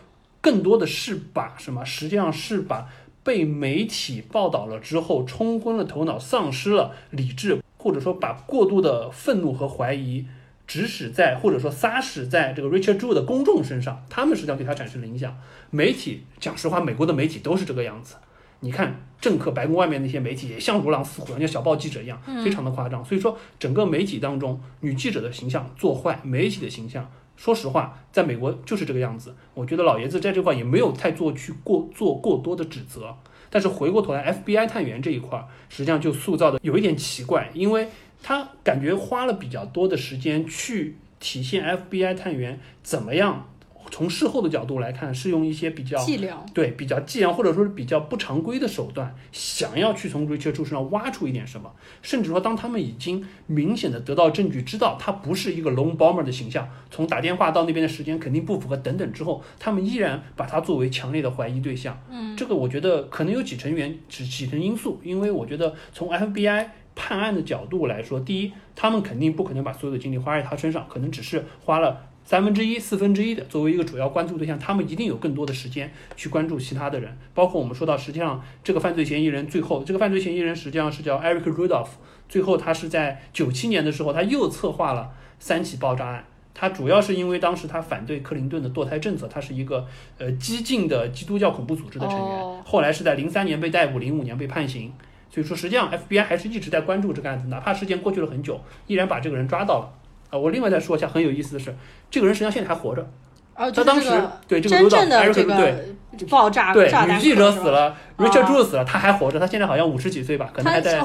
[0.42, 1.86] 更多的是把什么？
[1.86, 2.90] 实际上是把
[3.24, 10.26] 被媒体报道了之后冲昏了头脑，丧失了理智，或者说把过度的愤怒和怀疑。
[10.66, 15.38] 指使在或者说撒使在这个 Richard Drew 的公众身上，他们实际上对他产生了影响。
[15.72, 18.16] 媒体讲实话，美国的媒体都是这个样子。
[18.62, 23.04] 你看政客白宫外面那些媒体也像如狼似虎，像小报记者一样，非常的夸张。
[23.04, 29.36] 所以说，整个媒体当中，女记者的形象做坏，媒体的形象，说实话，在美国就是这个样子。
[29.54, 33.16] 我觉得老爷子在这块也没有太做去过做过多的指责。
[33.50, 37.88] 但是回过头来，FBI 探员这一块，实际上就塑造的有一点奇怪，因为
[38.24, 43.48] 他感觉花了比较多的时间去体现 FBI 探员怎么样
[43.94, 61.96] 从事后的角度来看，是用一些比较伎俩，对比较伎俩或者说是比较不常规的手段，想要去从 Richard 身上挖出一点什么，甚至说当他们已经明显的得到证据，知道他不是一个 lone bomber 的形象，从打电话到那边的时间肯定不符合等等之后，他们依然把他作为强烈的怀疑对象。
[62.10, 72.08] 嗯，这个我觉得可能有几成原几几成因素，因为我觉得从 FBI 判案的角度来说，第一，他们肯定不可能把所有的精力花在他身上，可能只是花了。
[72.26, 81.90] 三分之一、四分之一的作为一个主要关注对象，他们一定有更多的时间去关注其他的人，包括我们说到，实际上这个犯罪嫌疑人最后，这个犯罪嫌疑人实际上是叫 Eric Rudolph，
[82.30, 86.26] 最后他是在九七年的时候，他又策划了三起爆炸案。
[86.56, 89.88] 他主要是因为当时他反对克林顿的堕胎政策，他是一个
[90.20, 94.94] 呃激进的基督教恐怖组织的成员，哦后来是在零三年被逮捕，零五年被判刑。
[95.32, 99.92] 所以说，实际上 FBI 还是一直在关注这个案子，哪怕时间过去了很久，依然把这个人抓到了。
[100.34, 101.76] 啊、我另外再说一下很有意思的是，
[102.10, 103.08] 这个人实际上现在还活着。
[103.56, 104.10] 他当时
[104.48, 111.00] 对这个真 Rudolph 正的这对个爆炸对炸弹女记者死了，Richard 哦 Drew 死了，他还活着，他现在好像五十几岁吧，可能还在？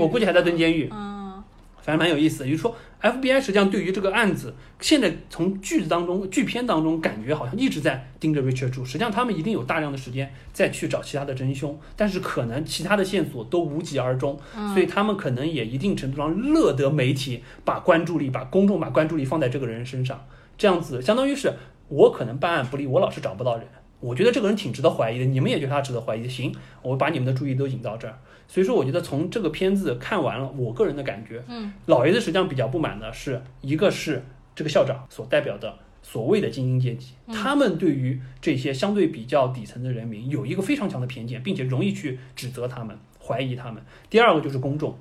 [0.00, 0.90] 我估计还在蹲监狱。
[0.92, 1.25] 嗯，
[1.86, 8.84] 反正蛮有意思的，也就是说，FBI 实际上对于这个案子，现在从剧子当中、剧片当中，感觉好像一直在盯着 Richard Drew。
[8.84, 14.36] 实际上，他们一定有大量的时间再去找其他的真凶，但是可能其他的线索都无疾而终，
[14.74, 20.26] 所以他们可能也一定程度上乐得媒体把关注力、把公众把关注力放在这个人身上，
[20.58, 21.52] 这样子相当于是
[21.86, 23.64] 我可能办案不力，我老是找不到人。
[23.98, 28.18] 我觉得这个人挺值得怀疑的，你们也觉得他值得怀疑，行，我把你们的注意都引到这儿。
[28.48, 34.22] 所以说，我觉得从这个片子看完了，我个人的感觉，嗯，老爷子实际上比较不满的是，一个是
[34.54, 43.82] 这个校长所代表的所谓的精英阶级，他们对于这些相对比较底层的人民有一个非常强的偏见，并且容易去指责他们、怀疑他们。
[44.08, 44.96] 第二个就是公众，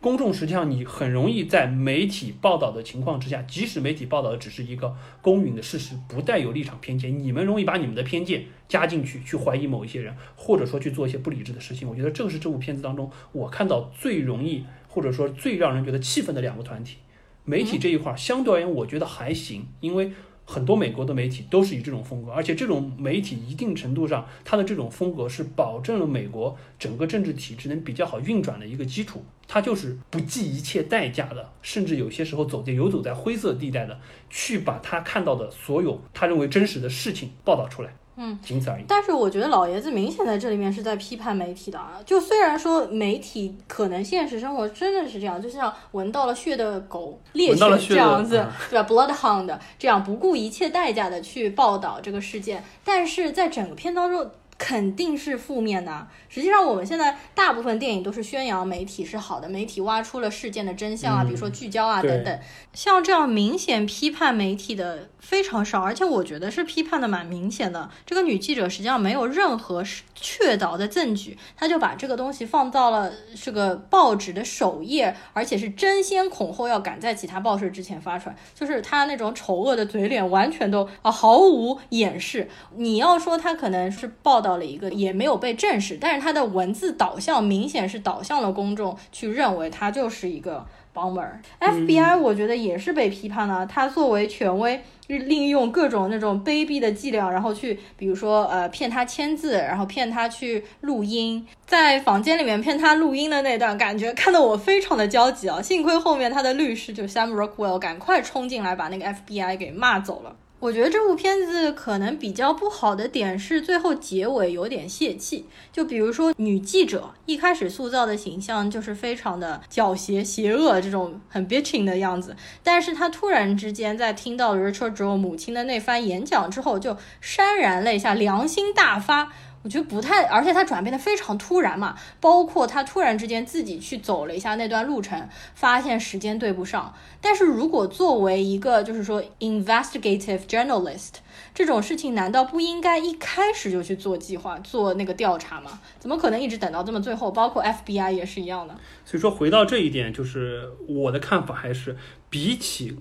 [0.00, 11.88] 公众实际上你很容易在媒体报道的情况之下，即使媒体报道的只是一个公允的事实，不带有立场偏见，你们容易把你们的偏见加进去，去怀疑某一些人，或者说去做一些不理智的事情。
[11.88, 16.98] 我觉得这是这部片子当中我看到最容易，或者说最让人觉得气愤的两个团体。
[17.44, 20.12] 媒体这一块儿相对而言，我觉得还行，因为。
[20.48, 29.24] 很多美国的媒体都是以这种风格，而且这种媒体一定程度上，它的这种风格是保证了美国整个政治体制能比较好运转的一个基础。
[29.48, 37.94] 它就是不计一切代价的，甚至有些时候走在游走在灰色地带的，去把他看到的所有他认为真实的事情报道出来。
[38.16, 38.84] 嗯，仅此而已。
[38.88, 41.92] 但是我觉得老爷子明显在这里面是在批判媒体的啊。
[42.04, 54.30] 就虽然说媒体可能现实生活真的是这样，就像闻到了血的狗猎犬这样子，对吧？Bloodhound 这样不顾一切代价的去报道这个事件，但是在整个片当中。
[54.58, 56.06] 肯定是负面的。
[56.30, 62.38] 实际上，我们现在大部分电影都是宣扬媒体是好的，媒体挖出了事件的真相啊，比如说聚焦啊等等。
[62.72, 67.90] 像这样明显批判媒体的非常少，而且我觉得是批判的蛮明显的。
[68.06, 69.84] 这个女记者实际上没有任何
[70.14, 78.36] 确凿的证据，她就把这个东西放到了这个报纸的首页，而且是争先恐后要赶在其他报社之前发出来。
[78.54, 82.48] 就是她那种丑恶的嘴脸，完全都啊毫无掩饰。
[82.76, 84.36] 你要说她可能是报。
[84.36, 90.64] 道了一个也没有被证实，但是她的文字导向明显是导向了公众去认为她就是一个
[90.96, 91.28] bomber。
[91.60, 105.60] FBI 我觉得也是被批判了，他作为权威，利用各种那种卑鄙的伎俩，然后去比如说呃骗他签字，然后骗他去录音，在房间里面骗他录音的那段，感觉看得我非常的焦急啊！
[105.60, 110.34] 幸亏后面他的律师就 Sam Rockwell 赶快冲进来把那个 FBI 给骂走了。
[110.58, 129.32] 我觉得这部片子可能比较不好的点是最后结尾有点泄气，就比如说女记者一开始塑造的形象就是非常的狡黠、邪恶这种很 bitching 的样子，但是她突然之间在听到 Richard j o e 母亲的那番演讲之后，就潸然泪下，良心大发。
[129.66, 136.94] 我觉得不太，而且他转变的非常突然嘛，包括他突然之间自己去走了一下那段路程，发现时间对不上。
[137.20, 141.14] 但是如果作为一个就是说 investigative journalist
[141.52, 145.80] 这种事情，难道不应该一开始就去做计划、做那个调查吗？
[145.98, 147.32] 怎么可能一直等到这么最后？
[147.32, 148.74] 包括 FBI 也是一样的。
[149.04, 151.96] 所以说回到这一点，就是我的看法还是
[152.30, 152.96] 比起。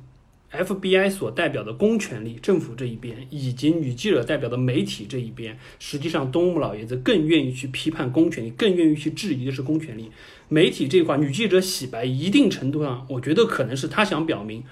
[0.63, 10.11] FBI 所代表的公权力，政府这一边，以及女记者代表的媒体这一边，实际上东木老爷子更愿意去批判公权力，更愿意去质疑的是公权力。
[10.47, 14.63] 媒体这块，女记者洗白，一定程度上，我觉得可能是他想表明，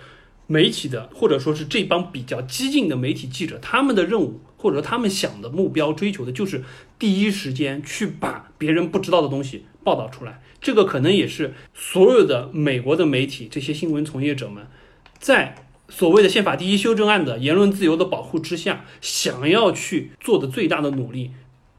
[0.47, 6.63] 媒体的或者说是这帮比较激进的媒体记者，他们的任务或者说他们想的目标追求的就是
[6.99, 10.41] 第一时间去把别人不知道的东西报道出来。
[10.61, 14.65] 这个可能也是所有的美国的媒体这些新闻从业者们
[15.19, 15.55] 在。
[15.95, 21.29] 所谓的宪法第一修正案的言论自由的保护之下，想要去做的最大的努力，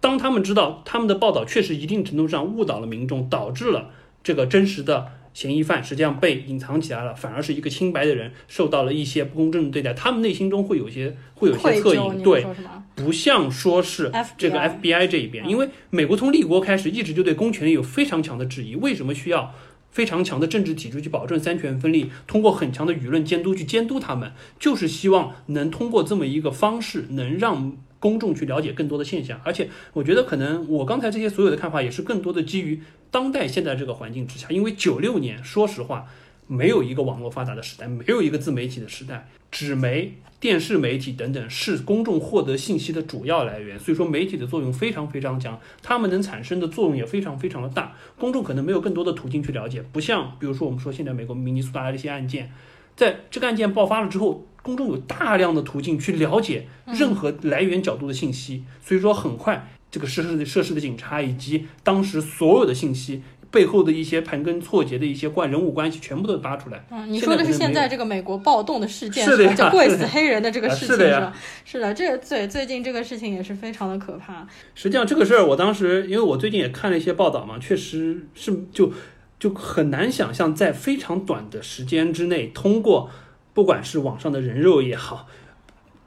[0.01, 3.91] 当他们知道他们的报道确实一定程度上误导了民众，导致了
[4.23, 12.47] 这个真实的嫌疑犯实际上被隐藏起来了，反而是一个清白的人受到了一些不公正的对待，他们内心中会有些会有些恻隐，对，
[12.95, 19.53] 不像说是这个 FBI 这一边，因为美国从立国开始一直就对公权力有非常强的质疑，为什么需要？
[19.95, 29.41] 非常强的政治体制去保证三权分立，通过很强的舆论监督去监督他们，就是希望能通过这么一个方式，能让公众去了解更多的现象。
[29.45, 36.07] 而且，我觉得可能我刚才这些所有的看法，也是更多的基于当代现在这个环境之下，因为九六年，说实话。
[36.47, 40.13] 没有一个网络发达的时代，没有一个自媒体的时代，纸媒、
[40.45, 43.81] 电视媒体等等是公众获得信息的主要来源。
[43.81, 47.97] 所以说，媒体的作用非常非常强，他们能产生的作用也非常非常的大。
[48.19, 52.53] 公众可能没有更多的途径去了解，不像比如说我们说现在美国明尼苏达的一些案件，
[52.95, 58.65] 在这个案件爆发了之后，公众有大量的途径去了解任何来源角度的信息。
[58.83, 63.23] 所以说，很快这个涉事的涉事的警察以及当时所有的信息。
[63.55, 66.85] 背后的一些盘根错节的一些关人物关系，全部都扒出来。
[66.91, 71.33] 嗯，你说的是现在这个美国暴动的事件，是的就跪死黑人的这个事情，是吧？
[71.65, 74.45] 是的，这个最最近这个事情也是非常的可怕。
[74.75, 78.93] 实际上这个事儿，我当时因为我最近也看了一些报道嘛，确实是就
[79.39, 83.09] 就很难想象，在非常短的时间之内，通过
[83.53, 85.29] 不管是网上的人肉也好。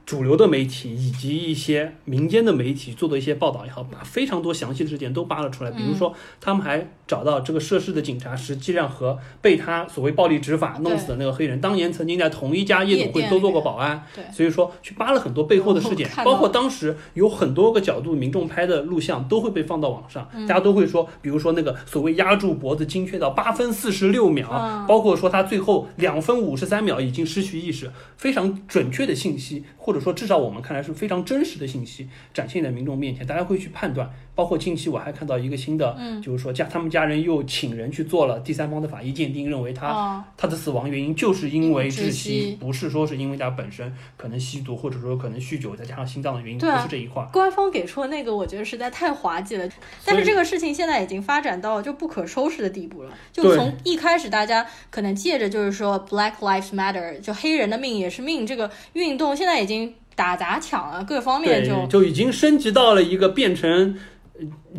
[0.08, 5.72] 主流的媒体以及一些民间的媒体做的一些报道也好，把非常多详细的事件都扒了出来。
[5.72, 14.02] 比如说，他们还找到这个涉事的警察，实际上和被他所谓暴力执法弄死的那个黑人，当年曾经在同一家夜总会都做过保安。
[14.16, 34.12] 对，所以说去扒了很多背后的事件，包括当时有很多个角度，民众拍的录像都会被放到网上，大家都会说，比如说那个所谓压住脖子精确到八分四十六秒，包括说他最后两分五十三秒已经失去意识，非常准确的信息，或者说至少我们看来是非常真实的信息展现在民众面前，大家会去判断。
[34.38, 47.28] 包括近期我还看到一个新的，就是说家他们家人又请人去做了第三方的法医鉴定，认为他他的死亡原因就是因为窒息，不是说是因为他本身可能吸毒或者说可能酗酒再加上心脏的原因，不是这一块。
[47.34, 49.68] 官方给出的那个我觉得实在太滑稽了，
[50.06, 53.10] 但是这个事情现在已经发展到就不可收拾的地步了。
[53.34, 63.98] 就从一开始大家可能借着就是说 Black Lives Matter，就黑人的命也是命这个运动，现在已经打砸抢了各方面就就已经升级到了一个变成。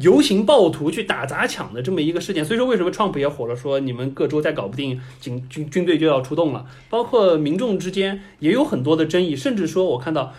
[0.01, 6.67] 游行暴徒去打砸抢的这么一个事件，所以说为什么 Trump 也火了，说你们各州再搞不定，警军军队就要出动了。
[6.89, 10.33] 包括民众之间也有很多的争议，甚至说我看到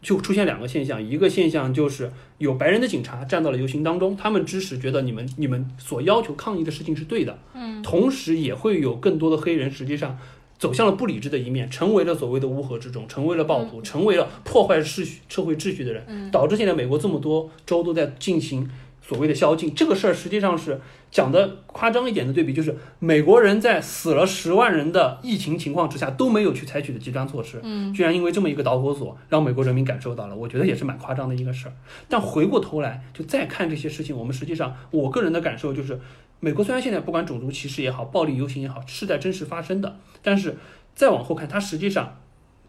[0.00, 10.18] 就出现两个现象，一个现象就是有白人的警察站到了游行当中，他们支持觉得你们你们所要求抗议的事情是对的，嗯，同时也会有更多的黑人实际上。
[10.62, 18.70] 走向了不理智的一面，成为了所谓的乌合之众，成为了暴徒，成为了破坏秩序、社会秩序的人，导致现在美国这么多州都在进行
[19.04, 19.74] 所谓的宵禁。
[19.74, 31.74] 这个事儿实际上是讲的夸张一点的对比，就是美国人在死了十万人的疫情情况之下都没有去采取的极端措施，嗯，居然因为这么一个导火索让美国人民感受到了，我觉得也是蛮夸张的一个事儿。
[32.08, 35.98] 但回过头来就再看这些事情，我们实际上我个人的感受就是，
[36.44, 40.58] 美国虽然现在不管种族歧视也好，暴力游行也好，是在真实发生的，但是。
[40.94, 42.20] 再往后看，它实际上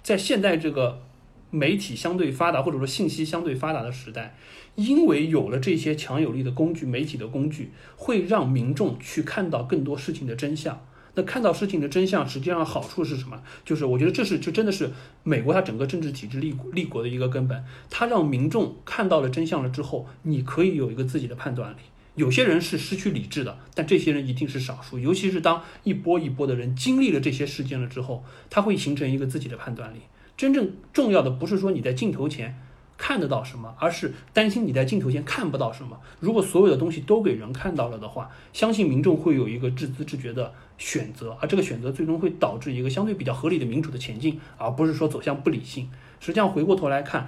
[0.02, 1.02] 在现在这个
[1.50, 4.38] 媒体相对发达或者说信息相对发达的时代，
[4.76, 10.80] 因为有了这些强有力的工具，媒体的工具会让民众去看到更多事情的真相。
[11.16, 13.44] 那看到事情的真相，实际上好处是什么？
[13.66, 14.90] 就是我觉得这是就真的是
[15.24, 17.62] 美国它整个政治体制立立国的一个根本。
[17.90, 21.80] 它让民众看到了真相了之后，你可以有一个自己的判断力。
[22.16, 25.00] 有些人是失去理智的，但这些人一定是少数。
[25.00, 30.00] 尤其是当一波一波的人经历了这些事件了之后，他会形成一个自己的判断力。
[30.38, 32.60] 真正重要的不是说你在镜头前
[32.98, 36.00] 看得到什么，而是担心你在镜头前看不到什么。
[36.20, 45.90] 如果所有的东西都给人看到了的话，相信民众会有一个自知自觉的选择，而这个选择最终会导致一个相对比较合理的民主的前进，而不是说走向不理性。
[46.20, 47.28] 实际上回过头来看。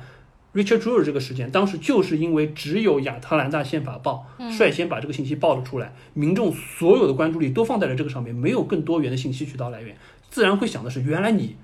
[0.56, 4.26] Richard Jewell 这个事件，当时就是因为只有亚特兰大宪法报
[4.58, 9.98] 率先把这个信息报了出来，民众所有的关注力都放在了这个上面，没有更多元的信息渠道来源，
[10.30, 11.58] 自然会想的是，原来你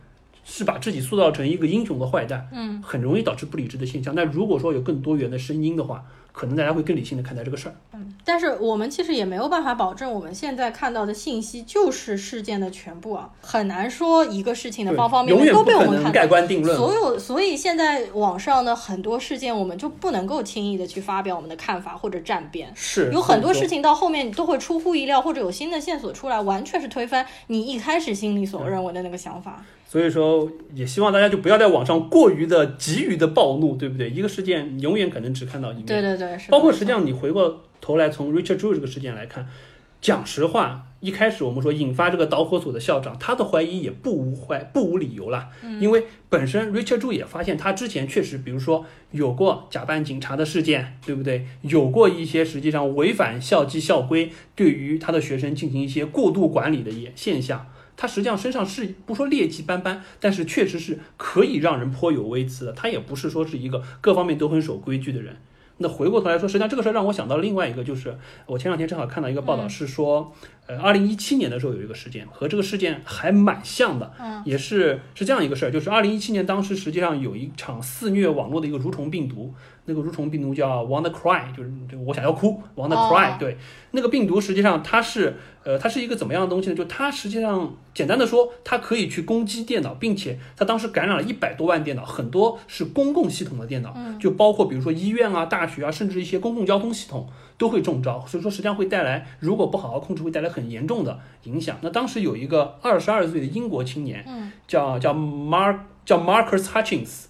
[0.52, 4.14] 是把自己塑造成一个英雄的坏蛋，嗯，很容易导致不理智的现象。
[4.14, 16.76] 那如果说有更多元的声音的话，可能大家会更理性的看待这个事儿，嗯，但是我们其实也没有办法保证我们现在看到的信息就是事件的全部啊，很难说一个事情的方方面面都被我们看盖棺定论。
[16.78, 29.64] 所有，所以现在网上的很多事件，我们就不能够轻易的去发表我们的看法或者站边，是有很多事情到后面都会出乎意料，或者有新的线索出来，完全是推翻你一开始心里所认为的那个想法。
[29.92, 34.10] 所以说，也希望大家就不要在网上过于的急于的暴怒，对不对？
[34.10, 35.86] 一个事件永远可能只看到一面。
[35.86, 39.50] 对对对，包括实际上你回过头来从 Richard Drew 这个事件来看，
[40.00, 45.50] 讲实话，一开始我们说引发这个导火索的校长，他的怀疑也不无怀不无理由了，
[45.82, 51.46] 因为本身 Richard Drew 也发现他之前确实，比如说有过假扮警察的事件，对不对？
[51.64, 57.68] 有过一些实际上违反校纪校规，对于他的学生进行一些过度管理的也现象。
[58.02, 62.72] 他实际上身上是不说劣迹斑斑，但是确实是可以让人颇有微词的。
[62.72, 65.38] 他也不是说是一个各方面都很守规矩的人。
[65.78, 70.34] 那回过头来说，实际上这个事儿让我想到另外一个，就是我前两天正好看到一个报道，是说，
[70.66, 74.12] 呃，二零一七年的时候有一个事件，和这个事件还蛮像的，
[74.46, 79.54] 也是是这样一个事儿，就是二零一七年当时实际上有一场肆虐网络的一个蠕虫病毒。
[79.86, 81.72] 那个蠕虫病毒叫 Wanna Cry，就是
[82.06, 83.38] 我想要哭，Wanna Cry。
[83.38, 83.58] 对，
[83.92, 86.76] 那个病毒实际上它是，呃，它是一个怎么样的东西呢？
[86.76, 97.28] 就它实际上简单的说，它可以去攻击电脑，并且它当时感染了一百多万电脑，很多是公共系统的电脑，就包括比如说医院啊、大学啊，甚至一些公共交通系统
[97.58, 98.24] 都会中招。
[98.28, 101.78] 所以说实际上会带来，如果不好好控制，会带来很严重的影响。
[101.82, 104.24] 那当时有一个二十二岁的英国青年，
[104.68, 107.26] 叫叫 Mark 叫 Marcus Hutchins。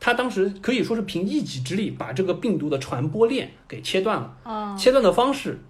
[0.00, 4.74] 他当时可以说是凭一己之力把这个病毒的传播链给切断了。
[4.76, 5.60] 切断的方式，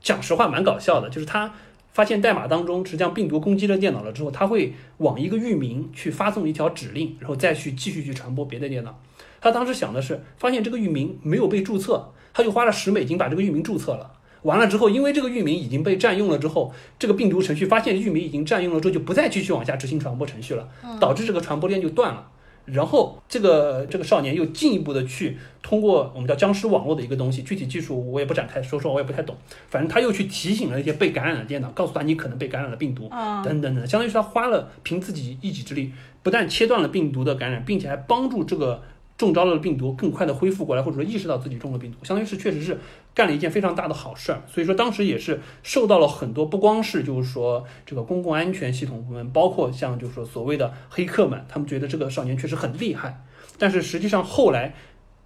[0.00, 1.52] 讲实话蛮搞笑的，就是他
[1.92, 9.00] 发现代码当中实际上病毒攻击了电脑了之后，他会往一个域名去发送一条指令，然后再去继续去传播别的电脑。
[9.40, 14.12] 他当时想的是，发现这个域名没有被注册，他就花了十美金把这个域名注册了。
[14.42, 20.68] 完了之后，因为这个域名已经被占用了之后，这个病毒程序发现域名已经占用了之后，就不再继续往下执行传播程序了，
[21.00, 22.28] 导致这个传播链就断了。
[22.72, 29.36] 然后这个这个少年又进一步的去通过我们叫僵尸网络的一个东西，具体技术我也不展开说说，我也不太懂。
[29.68, 33.08] 反正他又去提醒了一些被感染的电脑，告诉他你可能被感染了病毒，
[33.44, 35.92] 等等等，相当于是他花了凭自己一己之力，
[36.22, 38.82] 不但切断了病毒的感染，并且还帮助这个。
[39.18, 42.78] 中招了的病毒更快的恢复过来，或者说意识到自己中了病毒，相当于是确实是
[43.18, 44.40] 干了一件非常大的好事儿。
[44.46, 53.24] 所以说当时也是受到了很多，不光是就是说这个公共安全系统部门，包括像就是说所谓的黑客们，他们觉得这个少年确实很厉害。
[53.58, 54.72] 但是实际上后来，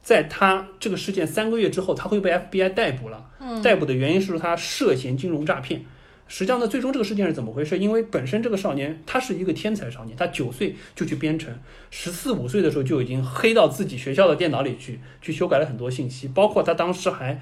[0.03, 3.29] 在他这个事件三个月之后，他会被 FBI 逮捕了。
[3.63, 5.85] 逮捕的原因是说他涉嫌金融诈骗。
[6.29, 7.77] 实际上呢，最终这个事件是怎么回事？
[7.77, 11.53] 因为本身这个少年他是一个天才少年，他九岁就去编程，
[11.91, 17.39] 十四五岁的时候就已经黑到自己学校的电脑里去，去修改了很多信息，包括他当时还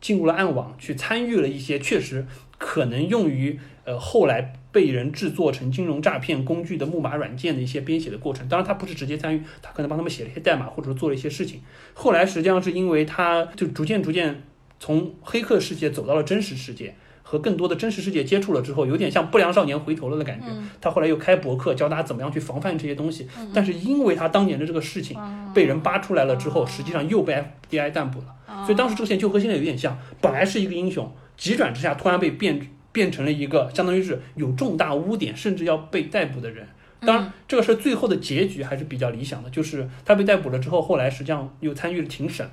[0.00, 2.26] 进入了暗网，去参与了一些确实
[2.56, 8.48] 可能用于呃后来被人制作成金融诈骗工具的木马软件的一些编写的过程。
[8.48, 11.62] 当然他不是直接参与，他可能帮他们写了一些代码，或者说做了一些事情。
[11.94, 14.42] 后来实际上是因为他就逐渐逐渐
[14.78, 16.94] 从黑客世界走到了真实世界。
[17.30, 20.46] 和更多的真实世界接触了之后，有点像不良少年回头了的感觉。
[20.80, 23.28] 他后来又开博客，教大家怎么样去防范这些东西。
[23.52, 25.14] 但是因为他当年的这个事情
[25.52, 27.34] 被人扒出来了之后，实际上又被
[27.70, 28.64] FBI 逮捕了。
[28.64, 36.66] 所以当时这个事件就和现在有点像，本来是一个英雄，急转直下，突然被变变成了一个相当于是有重大污点，甚至要被逮捕的人。
[37.00, 42.50] 当然，这个事最后的结局还是比较理想的，就是他被逮捕了之后，后来实际上又参与了庭审。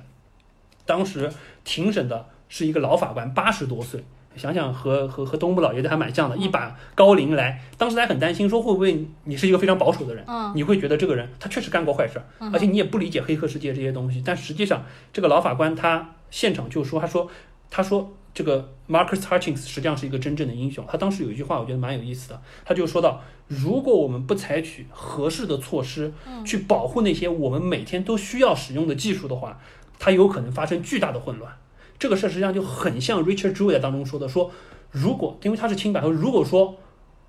[0.84, 1.32] 当时
[1.64, 4.04] 庭审的是一个老法官，八十多岁。
[4.36, 10.24] 想想和和和东部老爷子还蛮像的，一把高龄来，当时还很担心，说会不会你是一个非常保守的人，
[10.54, 12.20] 你会觉得这个人他确实干过坏事，
[12.52, 14.22] 而且你也不理解黑客世界这些东西。
[14.24, 17.28] 但实际上，这个老法官他现场就说，他说
[17.70, 20.84] 他说这个 Marcus Hutchins 实际上是一个真正的英雄。
[20.86, 26.12] 他当时有一句话，我觉得蛮有意思的，他就说到，如果我们不采取合适的措施
[26.44, 29.58] 去保护那些我们每天都需要使用的技术的话，
[29.98, 31.56] 它有可能发生巨大的混乱。
[31.98, 34.50] 这个事儿实际上就很像 Richard 在当中说的，说
[34.90, 36.76] 如果因为他是清白，说如果说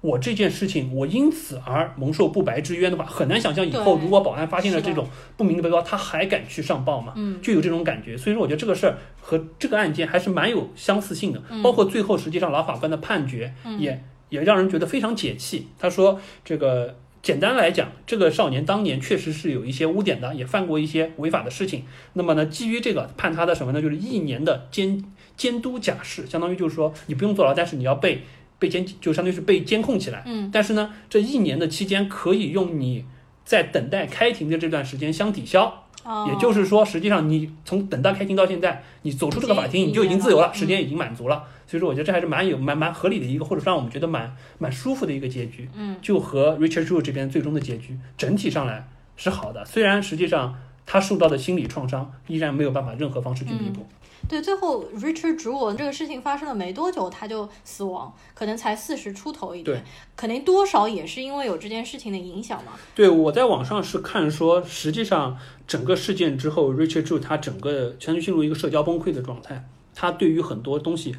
[0.01, 7.13] 我这件事情我因此而蒙受不白之冤的话，很难想象以后如果保安发现了这种不明的背包，他还敢去上报吗？
[7.15, 8.17] 嗯，就有这种感觉。
[8.17, 11.41] 所以说，我觉得这个事儿和这个案件还是蛮有相似性的。
[11.63, 15.67] 包括最后实际上老法官的判决也也让人觉得非常解气。
[15.79, 16.95] 他说这个。
[17.27, 21.83] 简单来讲，这个少年当年确实是有一些污点的，也犯过一些违法的事情。
[22.13, 23.81] 那么呢，基于这个判他的什么呢？
[23.81, 25.03] 就是一年的监
[25.35, 28.21] 监督假释，相当于就是说你不用坐牢，但是你要被
[28.57, 30.23] 被监，就相当于是被监控起来。
[30.25, 30.49] 嗯。
[30.53, 33.03] 但是呢，这一年的期间可以用你
[33.43, 35.83] 在等待开庭的这段时间相抵消。
[36.27, 41.43] 也就是说，实际上你从等待开庭到现在，你走出这个法庭，你就已经自由了，时间已经满足了。
[41.65, 45.69] 所以说，我觉得这还是蛮有蛮蛮合理的一个，或者说让我们觉得蛮蛮舒服的一个结局。
[45.75, 50.55] 嗯，就和 Richard Drew 这边最终的结局整体上来是好的，虽然实际上
[50.85, 53.85] 他受到的心理创伤依然没有办法任何方式去弥补。
[54.27, 59.83] 对，最后 Richard Drew 这个事情发生了没多久，他就死亡，可能才四十出头一点，
[60.15, 62.73] 肯定多少也是因为有这件事情的影响嘛。
[62.93, 71.15] 对，我在网上是看说，实际上整个事件之后，Richard Drew 他整个全都进入一个社交崩溃的状态，他对于很多东西。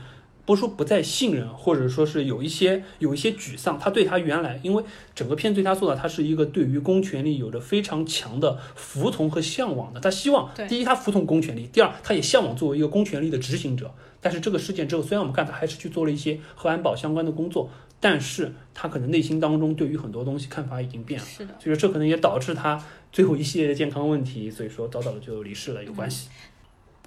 [0.48, 3.78] 不是说不再信任，或者说是有一些有一些沮丧。
[3.78, 4.82] 他对他原来，因为
[5.14, 10.00] 整个片对他做的，他是一个对于公权力有着非常强的服从和向往的。
[10.00, 13.92] 他希望，第一，他服从公权力；第二，他也向往作为一个公权力的执行者。
[14.22, 17.68] 但是这个事件之后，虽然我们看他还是去做了一些和安保相关的工作，
[18.00, 21.26] 但是他可能内心当中对于很多东西看法已经变了。
[21.26, 22.82] 是的，所以说这可能也导致他
[23.12, 26.30] 最后一系列的健康问题，所以说早早的就离世了，有关系。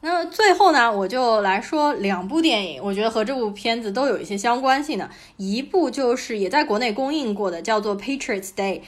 [0.03, 5.07] 那么最后呢，我就来说两部电影，我觉得和这部片子都有一些相关性的。
[5.37, 8.79] 一部就是也在国内公映过的，叫做《Patriots Day》。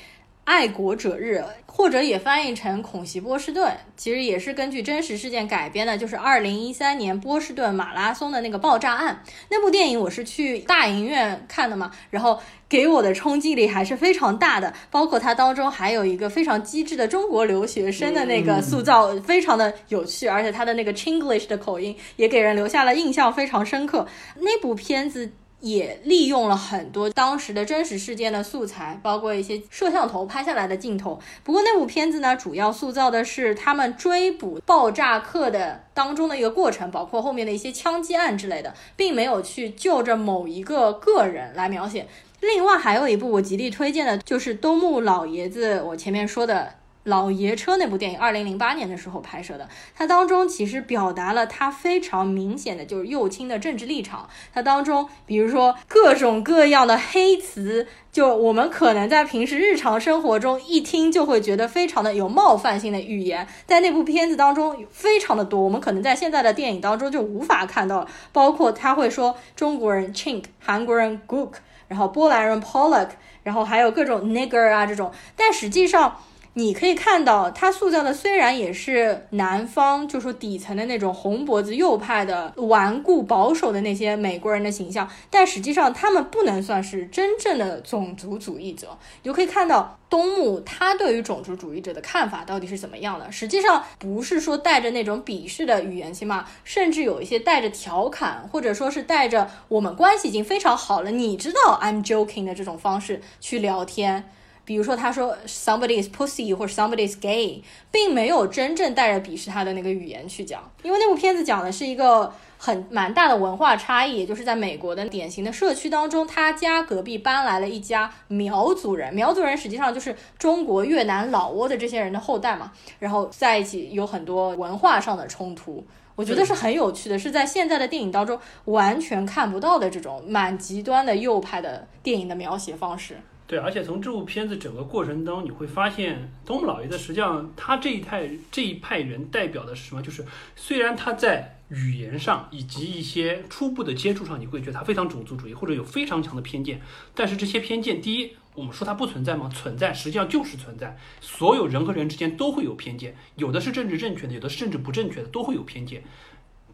[0.46, 9.24] 爱国者日，或者也翻译成恐袭波士顿，其实也是根据真实事件改编的，就是二零一三年波士顿马拉松的那个爆炸案。
[9.50, 12.38] 那部电影我是去大影院看的嘛，然后
[12.68, 14.74] 给我的冲击力还是非常大的。
[14.92, 24.06] 包括它当中还有一个非常机智的中国留学生的那个塑造，非常的有趣，而且他的那个 Chinglish 的口音也给人留下了印象非常深刻。
[24.36, 25.32] 那部片子。
[25.64, 31.18] 也利用了很多当时的真实事件的素材，包括一些摄像头拍下来的镜头。
[31.42, 42.06] 不过那部片子呢，主要塑造的是他们追捕爆炸客的当中的一个过程，包括后面的一些枪击案之类的，并没有去就着某一个个人来描写。
[42.42, 46.74] 另外还有一部我极力推荐的，就是东木老爷子，我前面说的。
[47.04, 54.30] 老爷车那部电影，二零零八年的时候拍摄的，它当中其实表达了他非常明显的就是右倾的政治立场。
[54.54, 68.08] 它当中，比如说各种各样的黑词，就我们可能在平时日常生活中一听就会觉得非常的有冒犯性的语言，在那部片子当中非常的多，我们可能在现在的电影当中就无法看到。
[68.32, 71.56] 包括他会说中国人 chink，韩国人 gook，
[71.90, 73.10] 然后波兰人 pollock，
[73.44, 76.18] 然后还有各种 nigger 啊这种，但实际上。
[76.56, 88.96] 你可以看到，他塑造的虽然也是南方，就说底层的那种红脖子右派的顽固保守的那些美国人的形象，但实际上他们不能算是真正的种族主义者。
[89.24, 93.32] 你就可以看到东木他对于种族主义者的看法到底是怎么样的。
[93.32, 104.30] 实际上不是说带着那种鄙视的语言去骂，甚至有一些带着调侃，或者说是带着我们关系已经非常好了，你知道 I'm joking 的这种方式去聊天。
[104.66, 107.62] 比如说，他说 somebody is pussy 或者 somebody is gay，
[107.92, 125.86] 并没有真正带着鄙视他的那个语言去讲，因为那部片子讲的是一个很蛮大的文化差异，也就是在美国的典型的社区当中，他家隔壁搬来了一家苗族人，苗族人实际上就是中国、越南、老挝的这些人的后代嘛，然后在一起有很多文化上的冲突，
[126.16, 133.18] 我觉得是很有趣的，是在现在的电影当中完全看不到的这种蛮极端的右派的电影的描写方式。
[133.54, 140.02] 对，而且从这部片子整个过程当中，你会发现东木老爷子实际上他这一派这一派人代表的是什么？
[140.02, 140.26] 就是
[140.56, 146.82] 虽然他在语言上以及一些初步的接触上，你会觉得他非常种族主义或者有非常强的偏见，
[147.14, 149.48] 但是这些偏见，第一，我们说它不存在吗？
[149.54, 150.98] 存在，实际上就是存在。
[151.22, 156.04] 所有人和人之间都会有偏见，有的是政治正确的，有的是政治不正确的，都会有偏见。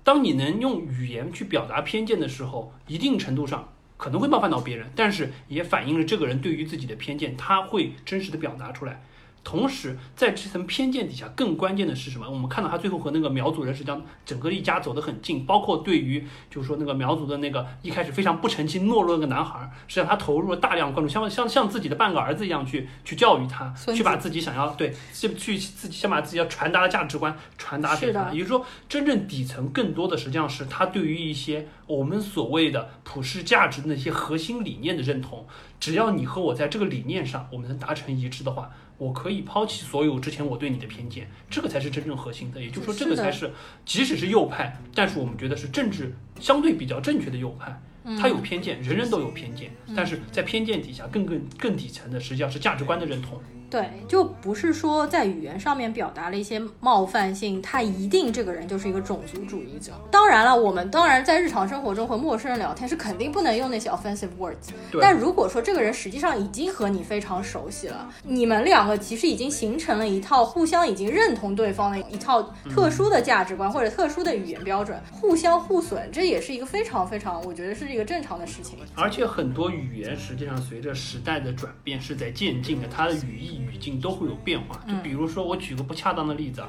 [0.05, 3.67] 当你能用语言去表达偏见的时候，一定程度上。
[3.99, 9.03] 可能会冒犯到别人，但是也反映了这个人对于自己的偏见，他会真实的表达出来。
[9.49, 12.29] 同时，在这层偏见底下，更关键的是什么？
[12.29, 28.31] 我们看到他最后和那个苗族人实际上整个一家走得很近，包括对于就是说那个苗族的那个一开始非常不成器、懦弱的那个男孩，实际上他投入了大量关注，像像像自己的半个儿子一样去去教育他，去把自己想要对去去自己想把自己要传达的价值观传达给他。
[28.31, 35.47] 也就是说，真正底层更多的实际上是他对于一些我们所谓的普世价值的那些核心理念的认同。
[35.79, 38.69] 只要你和我在这个理念上我们能达成一致的话。
[38.99, 42.61] 我可以抛弃所有之前我对你的偏见，这个才是真正核心的。
[42.61, 43.51] 也就是说，这个才是，
[43.83, 47.81] 即使是右派，但是我们觉得是政治相对比较正确的右派。
[48.19, 53.39] 他有偏见，人人都有偏见，但是在偏见底下，更更更底层的实际上是价值观的认同。
[53.69, 59.91] 对，就不是说在语言上面表达了一些冒犯性，他一定这个人就是一个种族主义者。
[60.09, 64.71] 当然了，我们当然在日常生活中和陌生人聊天是肯定不能用那些 offensive words。
[64.99, 72.41] 但如果说这个人实际上已经和你非常熟悉了，你们两个其实已经形成了一套互相已经认同对方的一套
[72.71, 78.79] 特殊的价值观或者特殊的语言标准，互相互损，这也是一个非常非常，我觉得是一个正常的事情。
[78.95, 83.58] 而且很多语言实际上随着时代的转变是在渐进的，它的语义。
[83.59, 86.67] 语境都会有变化，就比如说我举个不恰当的例子啊，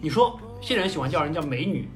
[0.00, 1.88] 你说现在人喜欢叫人叫美女，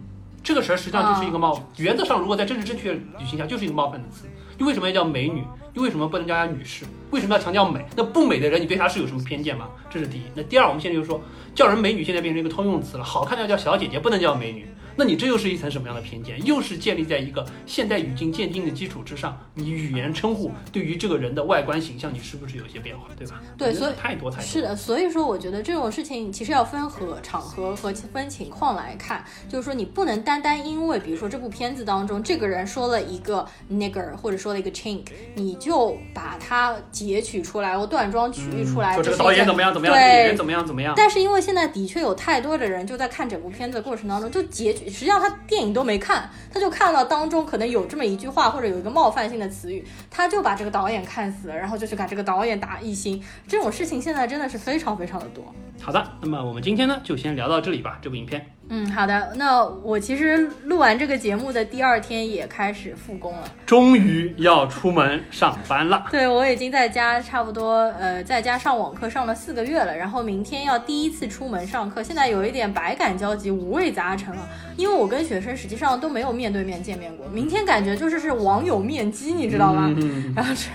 [0.43, 4.27] 这个词儿实际上就是一个冒，原则上如果在政治正确语境下就是一个冒犯的词。
[4.57, 5.45] 你为什么要叫美女？
[5.73, 6.85] 你为什么不能叫她女士？
[7.13, 7.85] 为什么要强调美？
[7.95, 9.69] 那不美的人你对她是有什么偏见吗？
[9.89, 10.23] 这是第一。
[10.35, 11.21] 那第二，我们现在就说
[11.55, 14.67] 叫人美女现在变成一个通用词了，好看的要叫小姐姐，不能叫美女。
[14.99, 16.45] 那你这又是一层什么样的偏见？
[16.45, 23.41] 又是建立在一个现代语境鉴定的基础之上，你语言称呼对于这个人的外观形象，你是不是有一些变化，对吧？
[23.57, 24.45] 对，所以太多太多。
[24.45, 35.05] 是的，所以说我觉得这种事情其实要分和场合和分情况来看，就是说你不能单单因为比如说这部片子当中这个人说了一个 nigger 或者说了一个 chink，
[35.37, 40.95] 你就把它截取出来或断章取义出来，说这个导演怎么样怎么样，对，演员怎么样怎么样。
[40.97, 44.88] 但是因为现在的确有太多的人就在看整部片子的过程当中就截取。
[44.89, 53.23] 实际上他电影都没看，他就看到当中可能有这么一句话或者有一个冒犯性的词语，他就把这个导演看死了，然后就去把这个导演打一星。
[53.47, 55.45] 这种事情现在真的是非常非常的多。
[55.81, 57.99] 好的，那么我们今天呢就先聊到这里吧。
[58.03, 58.58] 这部影片。
[58.71, 59.33] 嗯，好的。
[59.37, 66.07] 那我其实录完这个节目的第二天也开始复工了，终于要出门上班了。
[66.11, 74.49] 对我已经在家差不多呃在家上网课上了四个月了，然后明天要第一次出门上课，现在有一点百感交集、五味杂陈了。
[74.77, 79.93] 因为我跟学生实际上都没有面对面见面过，明天感觉就是是网友面基，你知道吗？
[79.97, 80.69] 嗯然后是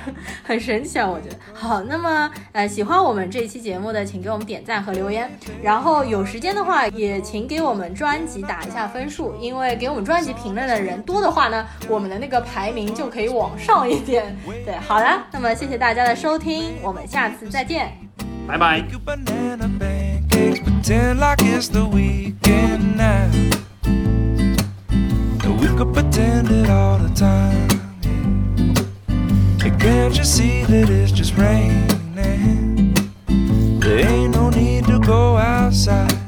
[0.43, 1.37] 很神奇啊，我觉得。
[1.53, 5.31] 好，那么呃，喜欢我们这一期节目的，请给我们点赞和留言。
[5.61, 14.37] 然后有时间的话，也请给我们专辑打一下分数，因为给我们专辑评论的人多的话呢，我们的那个排名就可以往上一点。
[14.63, 17.91] 对，好的，那么谢谢大家的收听，我们下次再见。
[18.47, 18.77] 拜拜。
[18.91, 23.29] You banana pancakes, pretend like it's the weekend now.
[23.85, 27.69] And we could pretend it all the time.
[29.59, 32.93] And can't you see that it's just raining?
[33.79, 36.22] There ain't no need to go outside.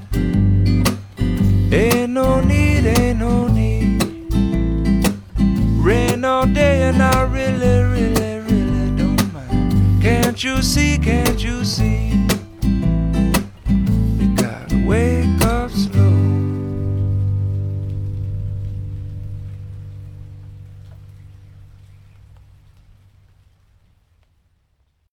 [1.76, 4.02] Ain't no need, ain't no need.
[5.84, 10.02] Rain all day and I really, really, really don't mind.
[10.02, 12.14] Can't you see, can't you see?
[12.64, 15.65] You gotta wake way